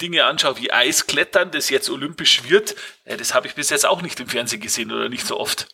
Dinge 0.00 0.24
anschaue 0.24 0.56
wie 0.58 0.72
Eisklettern, 0.72 1.50
das 1.50 1.68
jetzt 1.68 1.90
olympisch 1.90 2.48
wird, 2.48 2.76
äh, 3.04 3.16
das 3.18 3.34
habe 3.34 3.46
ich 3.46 3.54
bis 3.54 3.68
jetzt 3.68 3.84
auch 3.84 4.00
nicht 4.00 4.18
im 4.20 4.28
Fernsehen 4.28 4.62
gesehen 4.62 4.90
oder 4.90 5.08
nicht 5.08 5.26
so 5.26 5.38
oft. 5.38 5.68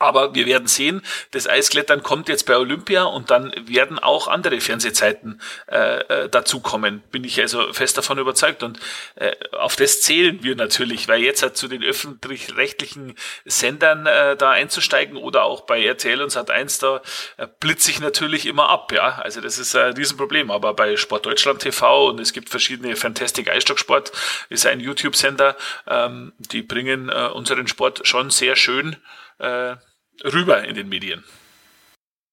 Aber 0.00 0.34
wir 0.34 0.46
werden 0.46 0.66
sehen, 0.66 1.02
das 1.32 1.46
Eisklettern 1.46 2.02
kommt 2.02 2.30
jetzt 2.30 2.46
bei 2.46 2.56
Olympia 2.56 3.04
und 3.04 3.30
dann 3.30 3.52
werden 3.66 3.98
auch 3.98 4.28
andere 4.28 4.62
Fernsehzeiten 4.62 5.42
äh, 5.70 6.00
äh, 6.00 6.28
dazukommen. 6.30 7.02
Bin 7.12 7.22
ich 7.22 7.38
also 7.38 7.70
fest 7.74 7.98
davon 7.98 8.16
überzeugt. 8.16 8.62
Und 8.62 8.80
äh, 9.16 9.32
auf 9.52 9.76
das 9.76 10.00
zählen 10.00 10.42
wir 10.42 10.56
natürlich, 10.56 11.06
weil 11.06 11.20
jetzt 11.20 11.42
halt 11.42 11.58
zu 11.58 11.68
den 11.68 11.84
öffentlich-rechtlichen 11.84 13.14
Sendern 13.44 14.06
äh, 14.06 14.36
da 14.36 14.52
einzusteigen 14.52 15.18
oder 15.18 15.44
auch 15.44 15.60
bei 15.66 15.84
RTL 15.84 16.22
und 16.22 16.32
Sat1, 16.32 16.80
da 16.80 17.02
äh, 17.36 17.46
blitze 17.60 17.90
ich 17.90 18.00
natürlich 18.00 18.46
immer 18.46 18.70
ab. 18.70 18.92
Ja, 18.92 19.20
Also 19.22 19.42
das 19.42 19.58
ist 19.58 19.76
ein 19.76 19.92
Riesenproblem. 19.92 20.50
Aber 20.50 20.72
bei 20.72 20.96
Sport 20.96 21.26
Deutschland 21.26 21.60
TV 21.60 22.08
und 22.08 22.20
es 22.20 22.32
gibt 22.32 22.48
verschiedene 22.48 22.96
Fantastic 22.96 23.50
Eisstocksport, 23.50 24.12
ist 24.48 24.64
ein 24.64 24.80
YouTube-Sender, 24.80 25.58
ähm, 25.86 26.32
die 26.38 26.62
bringen 26.62 27.10
äh, 27.10 27.28
unseren 27.34 27.66
Sport 27.66 28.06
schon 28.06 28.30
sehr 28.30 28.56
schön 28.56 28.96
äh, 29.40 29.76
rüber 30.24 30.64
in 30.64 30.74
den 30.74 30.88
Medien. 30.88 31.24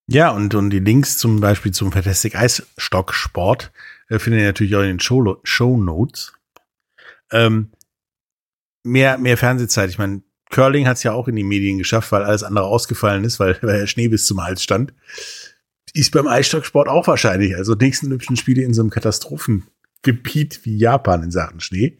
Ja, 0.09 0.31
und, 0.31 0.55
und 0.55 0.69
die 0.69 0.79
Links 0.79 1.17
zum 1.17 1.41
Beispiel 1.41 1.73
zum 1.73 1.91
Fantastic 1.91 2.35
Eisstocksport 2.35 3.71
äh, 4.09 4.19
findet 4.19 4.41
ihr 4.41 4.47
natürlich 4.47 4.75
auch 4.75 4.81
in 4.81 4.87
den 4.87 4.99
Show, 4.99 5.37
Show 5.43 5.77
Notes. 5.77 6.33
Ähm, 7.31 7.71
mehr, 8.83 9.17
mehr 9.17 9.37
Fernsehzeit. 9.37 9.89
Ich 9.89 9.97
meine, 9.97 10.21
Curling 10.49 10.87
hat 10.87 10.97
es 10.97 11.03
ja 11.03 11.11
auch 11.11 11.27
in 11.27 11.35
die 11.35 11.43
Medien 11.43 11.77
geschafft, 11.77 12.11
weil 12.13 12.23
alles 12.23 12.43
andere 12.43 12.65
ausgefallen 12.65 13.25
ist, 13.25 13.39
weil, 13.39 13.57
weil 13.61 13.79
der 13.79 13.87
Schnee 13.87 14.07
bis 14.07 14.25
zum 14.25 14.41
Hals 14.41 14.63
stand. 14.63 14.93
Ist 15.93 16.11
beim 16.11 16.27
Eisstocksport 16.27 16.87
auch 16.87 17.07
wahrscheinlich. 17.07 17.55
Also 17.55 17.73
nächsten 17.73 18.07
Olympischen 18.07 18.37
Spiele 18.37 18.63
in 18.63 18.73
so 18.73 18.81
einem 18.81 18.91
Katastrophengebiet 18.91 20.61
wie 20.63 20.77
Japan 20.77 21.23
in 21.23 21.31
Sachen 21.31 21.59
Schnee. 21.59 21.99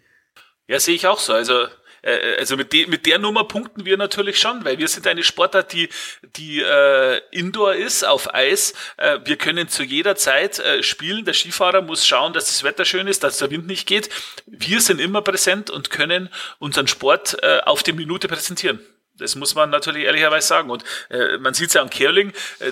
Ja, 0.68 0.80
sehe 0.80 0.96
ich 0.96 1.08
auch 1.08 1.20
so. 1.20 1.34
Also 1.34 1.68
äh, 2.02 2.38
also 2.38 2.58
mit, 2.58 2.74
de, 2.74 2.88
mit 2.88 3.06
der 3.06 3.20
Nummer 3.20 3.44
punkten 3.44 3.86
wir 3.86 3.98
natürlich 3.98 4.40
schon, 4.40 4.64
weil 4.66 4.78
wir 4.78 4.88
sind 4.88 5.08
eine 5.08 5.24
Sportart, 5.24 5.74
die, 5.74 5.90
die 6.36 6.62
äh, 6.62 7.22
Indoor 7.32 7.74
ist, 7.74 8.04
auf 8.04 8.34
Eis. 8.34 8.74
Äh, 8.98 9.20
wir 9.26 9.38
können 9.38 9.68
zu 9.70 9.84
jeder 9.84 10.16
Zeit 10.16 10.60
äh, 10.60 10.84
spielen. 10.84 11.26
Der 11.26 11.34
Skifahrer 11.34 11.82
muss 11.82 12.06
schauen, 12.06 12.34
dass 12.34 12.46
das 12.48 12.64
Wetter 12.64 12.86
schön 12.86 13.08
ist, 13.08 13.24
dass 13.24 13.38
der 13.38 13.52
Wind 13.52 13.68
nicht 13.68 13.88
geht. 13.88 14.10
Wir 14.46 14.82
sind 14.82 15.02
immer 15.02 15.22
präsent 15.22 15.70
und 15.70 15.90
können 15.90 16.30
unseren 16.60 16.88
Sport 16.88 17.38
äh, 17.42 17.60
auf 17.66 17.84
die 17.84 17.94
Minute 17.94 18.28
präsentieren. 18.28 18.80
Das 19.18 19.36
muss 19.36 19.56
man 19.56 19.70
natürlich 19.70 20.04
ehrlicherweise 20.04 20.48
sagen. 20.48 20.70
Und 20.70 20.84
äh, 21.10 21.38
man 21.40 21.54
sieht 21.54 21.70
es 21.70 21.74
ja 21.74 21.82
an 21.82 21.90
Kerling, 21.90 22.34
äh, 22.60 22.72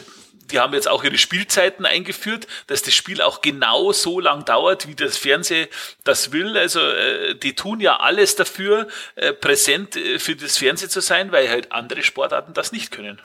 die 0.52 0.60
haben 0.60 0.74
jetzt 0.74 0.88
auch 0.88 1.04
ihre 1.04 1.18
Spielzeiten 1.18 1.86
eingeführt, 1.86 2.48
dass 2.68 2.82
das 2.82 2.94
Spiel 2.94 3.22
auch 3.22 3.42
genau 3.42 3.92
so 3.92 4.20
lang 4.20 4.46
dauert, 4.46 4.88
wie 4.88 4.96
das 4.96 5.18
Fernsehen 5.18 5.68
das 6.04 6.32
will. 6.32 6.58
Also 6.58 6.80
äh, 6.80 7.36
die 7.36 7.56
tun 7.56 7.80
ja 7.80 7.98
alles 8.00 8.36
dafür, 8.36 8.88
äh, 9.16 9.34
präsent 9.34 9.96
äh, 9.96 10.20
für 10.20 10.36
das 10.36 10.58
Fernsehen 10.58 10.90
zu 10.90 11.02
sein, 11.02 11.32
weil 11.32 11.50
halt 11.50 11.72
andere 11.72 12.04
Sportarten 12.04 12.54
das 12.54 12.72
nicht 12.72 12.92
können. 12.92 13.20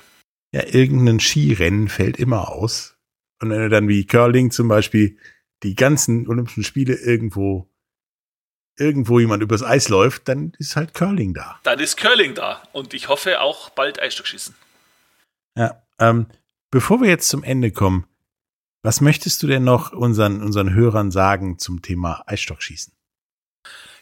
Ja, 0.52 0.64
irgendein 0.66 1.20
Skirennen 1.20 1.88
fällt 1.88 2.18
immer 2.18 2.48
aus. 2.50 2.96
Und 3.40 3.50
wenn 3.50 3.61
du 3.61 3.68
dann 3.68 3.88
wie 3.88 4.06
Curling 4.06 4.50
zum 4.50 4.68
Beispiel 4.68 5.16
die 5.62 5.74
ganzen 5.74 6.26
Olympischen 6.28 6.64
Spiele 6.64 6.94
irgendwo 6.94 7.70
irgendwo 8.76 9.20
jemand 9.20 9.42
übers 9.42 9.62
Eis 9.62 9.90
läuft, 9.90 10.26
dann 10.28 10.54
ist 10.59 10.74
halt 10.74 10.94
Curling 10.94 11.35
da. 11.35 11.61
Dann 11.64 11.78
ist 11.78 11.98
Curling 11.98 12.35
da 12.35 12.62
und 12.72 12.94
ich 12.94 13.09
hoffe 13.09 13.40
auch 13.40 13.68
bald 13.70 14.00
Eisstockschießen. 14.00 14.54
Ja, 15.56 15.83
ähm, 15.98 16.26
bevor 16.70 17.00
wir 17.00 17.09
jetzt 17.09 17.28
zum 17.28 17.42
Ende 17.42 17.70
kommen, 17.70 18.06
was 18.83 19.00
möchtest 19.00 19.42
du 19.42 19.46
denn 19.46 19.64
noch 19.64 19.92
unseren, 19.92 20.42
unseren 20.42 20.72
Hörern 20.72 21.11
sagen 21.11 21.59
zum 21.59 21.83
Thema 21.83 22.22
Eisstockschießen? 22.26 22.94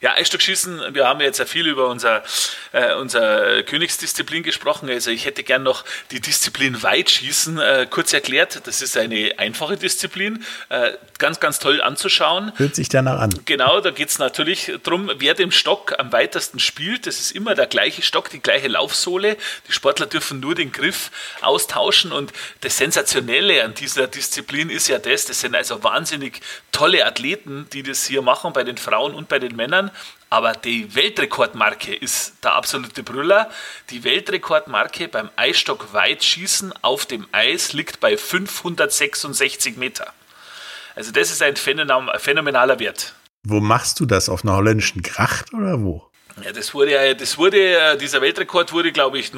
Ja, 0.00 0.12
Eisstockschießen, 0.14 0.94
wir 0.94 1.08
haben 1.08 1.20
jetzt 1.20 1.38
ja 1.38 1.44
viel 1.44 1.66
über 1.66 1.88
unser, 1.88 2.22
äh, 2.70 2.94
unser 2.94 3.64
Königsdisziplin 3.64 4.44
gesprochen. 4.44 4.88
Also 4.88 5.10
ich 5.10 5.24
hätte 5.24 5.42
gern 5.42 5.64
noch 5.64 5.84
die 6.12 6.20
Disziplin 6.20 6.80
Weitschießen 6.80 7.58
äh, 7.58 7.86
kurz 7.90 8.12
erklärt. 8.12 8.60
Das 8.64 8.80
ist 8.80 8.96
eine 8.96 9.32
einfache 9.38 9.76
Disziplin, 9.76 10.44
äh, 10.68 10.92
ganz, 11.18 11.40
ganz 11.40 11.58
toll 11.58 11.82
anzuschauen. 11.82 12.52
Hört 12.56 12.76
sich 12.76 12.88
danach 12.88 13.18
an. 13.18 13.30
Genau, 13.44 13.80
da 13.80 13.90
geht 13.90 14.10
es 14.10 14.20
natürlich 14.20 14.72
darum, 14.84 15.10
wer 15.18 15.34
den 15.34 15.50
Stock 15.50 15.98
am 15.98 16.12
weitesten 16.12 16.60
spielt. 16.60 17.08
Das 17.08 17.18
ist 17.18 17.32
immer 17.32 17.56
der 17.56 17.66
gleiche 17.66 18.02
Stock, 18.02 18.30
die 18.30 18.40
gleiche 18.40 18.68
Laufsohle. 18.68 19.36
Die 19.66 19.72
Sportler 19.72 20.06
dürfen 20.06 20.38
nur 20.38 20.54
den 20.54 20.70
Griff 20.70 21.10
austauschen. 21.40 22.12
Und 22.12 22.32
das 22.60 22.78
Sensationelle 22.78 23.64
an 23.64 23.74
dieser 23.74 24.06
Disziplin 24.06 24.70
ist 24.70 24.86
ja 24.86 25.00
das, 25.00 25.24
das 25.24 25.40
sind 25.40 25.56
also 25.56 25.82
wahnsinnig 25.82 26.40
tolle 26.70 27.04
Athleten, 27.04 27.66
die 27.72 27.82
das 27.82 28.06
hier 28.06 28.22
machen, 28.22 28.52
bei 28.52 28.62
den 28.62 28.76
Frauen 28.76 29.12
und 29.14 29.28
bei 29.28 29.40
den 29.40 29.56
Männern. 29.56 29.87
Aber 30.30 30.52
die 30.52 30.94
Weltrekordmarke 30.94 31.94
ist 31.94 32.34
der 32.44 32.54
absolute 32.54 33.02
Brüller. 33.02 33.50
Die 33.90 34.04
Weltrekordmarke 34.04 35.08
beim 35.08 35.30
Eisstock-Weitschießen 35.36 36.74
auf 36.82 37.06
dem 37.06 37.26
Eis 37.32 37.72
liegt 37.72 38.00
bei 38.00 38.16
566 38.16 39.76
Meter. 39.76 40.12
Also 40.94 41.12
das 41.12 41.30
ist 41.30 41.42
ein 41.42 41.56
phänomenaler 41.56 42.78
Wert. 42.78 43.14
Wo 43.44 43.60
machst 43.60 44.00
du 44.00 44.06
das? 44.06 44.28
Auf 44.28 44.44
einer 44.44 44.56
holländischen 44.56 45.02
Gracht 45.02 45.54
oder 45.54 45.80
wo? 45.80 46.04
Ja, 46.44 46.52
das 46.52 46.74
wurde 46.74 46.92
ja, 46.92 47.14
das 47.14 47.38
wurde, 47.38 47.96
dieser 47.98 48.20
Weltrekord 48.20 48.72
wurde, 48.72 48.92
glaube 48.92 49.18
ich, 49.18 49.32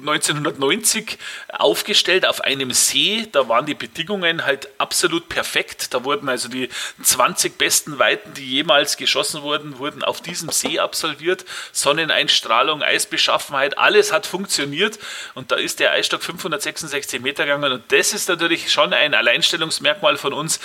1990 0.00 1.18
aufgestellt 1.48 2.26
auf 2.26 2.40
einem 2.42 2.72
See. 2.72 3.26
Da 3.32 3.48
waren 3.48 3.66
die 3.66 3.74
Bedingungen 3.74 4.44
halt 4.44 4.68
absolut 4.78 5.28
perfekt. 5.28 5.94
Da 5.94 6.04
wurden 6.04 6.28
also 6.28 6.48
die 6.48 6.68
20 7.02 7.58
besten 7.58 7.98
Weiten, 7.98 8.34
die 8.34 8.46
jemals 8.46 8.96
geschossen 8.96 9.42
wurden, 9.42 9.78
wurden 9.78 10.02
auf 10.02 10.20
diesem 10.20 10.50
See 10.50 10.78
absolviert. 10.78 11.44
Sonneneinstrahlung, 11.72 12.82
Eisbeschaffenheit, 12.82 13.78
alles 13.78 14.12
hat 14.12 14.26
funktioniert. 14.26 14.98
Und 15.34 15.50
da 15.52 15.56
ist 15.56 15.80
der 15.80 15.92
Eisstock 15.92 16.22
566 16.22 17.20
Meter 17.20 17.44
gegangen. 17.44 17.72
Und 17.72 17.92
das 17.92 18.12
ist 18.12 18.28
natürlich 18.28 18.70
schon 18.72 18.92
ein 18.92 19.14
Alleinstellungsmerkmal 19.14 20.16
von 20.16 20.32
uns. 20.32 20.60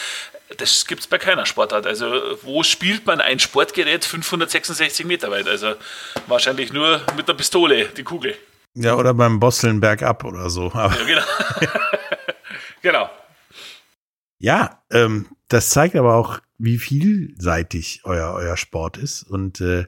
Das 0.57 0.85
gibt 0.85 1.01
es 1.01 1.07
bei 1.07 1.17
keiner 1.17 1.45
Sportart. 1.45 1.87
Also, 1.87 2.37
wo 2.43 2.63
spielt 2.63 3.05
man 3.05 3.21
ein 3.21 3.39
Sportgerät 3.39 4.05
566 4.05 5.05
Meter 5.05 5.31
weit? 5.31 5.47
Also, 5.47 5.75
wahrscheinlich 6.27 6.71
nur 6.73 7.01
mit 7.15 7.27
der 7.27 7.33
Pistole, 7.33 7.85
die 7.85 8.03
Kugel. 8.03 8.37
Ja, 8.75 8.95
oder 8.95 9.13
beim 9.13 9.39
Bosseln 9.39 9.79
bergab 9.79 10.23
oder 10.23 10.49
so. 10.49 10.71
Aber 10.73 10.97
Ja, 10.99 11.05
genau. 11.05 11.21
genau. 12.81 13.09
Ja, 14.39 14.83
ähm, 14.91 15.27
das 15.47 15.69
zeigt 15.69 15.95
aber 15.95 16.15
auch, 16.15 16.41
wie 16.57 16.77
vielseitig 16.77 18.01
euer, 18.03 18.33
euer 18.33 18.57
Sport 18.57 18.97
ist. 18.97 19.23
Und 19.23 19.61
äh, 19.61 19.85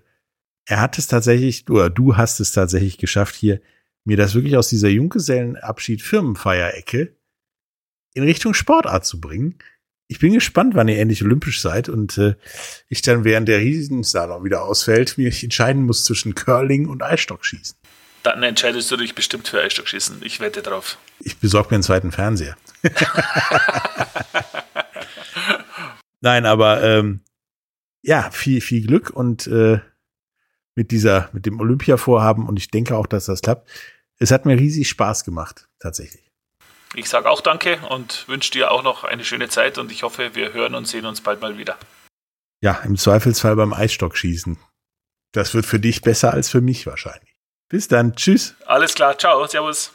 er 0.65 0.81
hat 0.81 0.97
es 0.97 1.07
tatsächlich, 1.07 1.69
oder 1.69 1.89
du 1.89 2.15
hast 2.17 2.39
es 2.39 2.51
tatsächlich 2.51 2.97
geschafft, 2.97 3.35
hier 3.35 3.61
mir 4.03 4.17
das 4.17 4.33
wirklich 4.35 4.55
aus 4.55 4.69
dieser 4.69 4.89
Junggesellenabschied-Firmenfeierecke 4.89 7.15
in 8.13 8.23
Richtung 8.23 8.53
Sportart 8.53 9.05
zu 9.05 9.19
bringen. 9.19 9.57
Ich 10.07 10.19
bin 10.19 10.33
gespannt, 10.33 10.75
wann 10.75 10.87
ihr 10.87 10.99
endlich 10.99 11.23
olympisch 11.23 11.59
seid 11.59 11.89
und 11.89 12.19
äh, 12.19 12.35
ich 12.87 13.01
dann 13.01 13.23
während 13.23 13.47
der 13.47 13.57
Riesensalon 13.59 14.43
wieder 14.43 14.63
ausfällt, 14.63 15.17
mich 15.17 15.43
entscheiden 15.43 15.81
muss 15.83 16.05
zwischen 16.05 16.35
Curling 16.35 16.87
und 16.87 17.01
Eisstockschießen. 17.01 17.75
Dann 18.25 18.41
entscheidest 18.41 18.89
du 18.89 18.97
dich 18.97 19.13
bestimmt 19.13 19.47
für 19.47 19.61
Eisstockschießen. 19.61 20.23
Ich 20.23 20.39
wette 20.39 20.63
drauf. 20.63 20.97
Ich 21.19 21.37
besorge 21.37 21.69
mir 21.69 21.75
einen 21.75 21.83
zweiten 21.83 22.11
Fernseher. 22.11 22.57
Nein, 26.21 26.47
aber 26.47 26.81
ähm, 26.81 27.21
ja, 28.01 28.31
viel, 28.31 28.61
viel 28.61 28.87
Glück 28.87 29.11
und 29.11 29.45
äh, 29.45 29.79
mit 30.73 30.89
dieser, 30.89 31.29
mit 31.33 31.45
dem 31.45 31.59
Olympia-Vorhaben 31.59 32.47
und 32.47 32.57
ich 32.57 32.71
denke 32.71 32.97
auch, 32.97 33.05
dass 33.05 33.25
das 33.25 33.41
klappt. 33.41 33.69
Es 34.17 34.31
hat 34.31 34.47
mir 34.47 34.57
riesig 34.57 34.89
Spaß 34.89 35.23
gemacht, 35.23 35.67
tatsächlich. 35.79 36.31
Ich 36.95 37.07
sage 37.07 37.29
auch 37.29 37.41
Danke 37.41 37.77
und 37.89 38.27
wünsche 38.27 38.49
dir 38.49 38.71
auch 38.71 38.81
noch 38.81 39.03
eine 39.03 39.23
schöne 39.23 39.49
Zeit 39.49 39.77
und 39.77 39.91
ich 39.91 40.01
hoffe, 40.01 40.33
wir 40.33 40.51
hören 40.51 40.73
und 40.73 40.87
sehen 40.87 41.05
uns 41.05 41.21
bald 41.21 41.41
mal 41.41 41.59
wieder. 41.59 41.77
Ja, 42.59 42.81
im 42.85 42.97
Zweifelsfall 42.97 43.55
beim 43.55 43.73
Eisstockschießen. 43.73 44.57
Das 45.31 45.53
wird 45.53 45.67
für 45.67 45.79
dich 45.79 46.01
besser 46.01 46.33
als 46.33 46.49
für 46.49 46.61
mich 46.61 46.87
wahrscheinlich. 46.87 47.34
Bis 47.75 47.89
dann. 47.89 48.15
Tschüss. 48.15 48.55
Alles 48.67 48.93
klar, 48.93 49.17
ciao, 49.17 49.45
servus. 49.47 49.91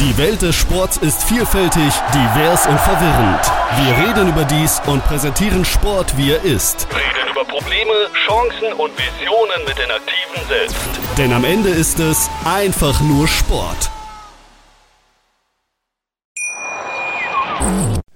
Die 0.00 0.18
Welt 0.18 0.42
des 0.42 0.56
Sports 0.56 0.96
ist 0.96 1.22
vielfältig, 1.22 1.92
divers 2.12 2.66
und 2.66 2.80
verwirrend. 2.80 3.44
Wir 3.76 4.08
reden 4.08 4.28
über 4.28 4.44
dies 4.44 4.82
und 4.86 5.04
präsentieren 5.04 5.64
Sport, 5.64 6.16
wie 6.16 6.32
er 6.32 6.42
ist. 6.42 6.88
Reden 6.90 7.30
über 7.30 7.44
Probleme, 7.44 7.92
Chancen 8.26 8.72
und 8.72 8.90
Visionen 8.98 9.64
mit 9.68 9.78
den 9.78 9.88
Aktiven 9.88 10.48
selbst. 10.48 10.76
Denn 11.16 11.32
am 11.32 11.44
Ende 11.44 11.68
ist 11.68 12.00
es 12.00 12.28
einfach 12.44 13.00
nur 13.00 13.28
Sport. 13.28 13.90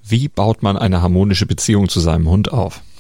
Wie 0.03 0.27
baut 0.27 0.65
man 0.65 0.77
eine 0.77 1.01
harmonische 1.01 1.47
Beziehung 1.47 1.89
zu 1.89 2.01
seinem 2.01 2.29
Hund 2.29 2.53
auf? 2.53 2.81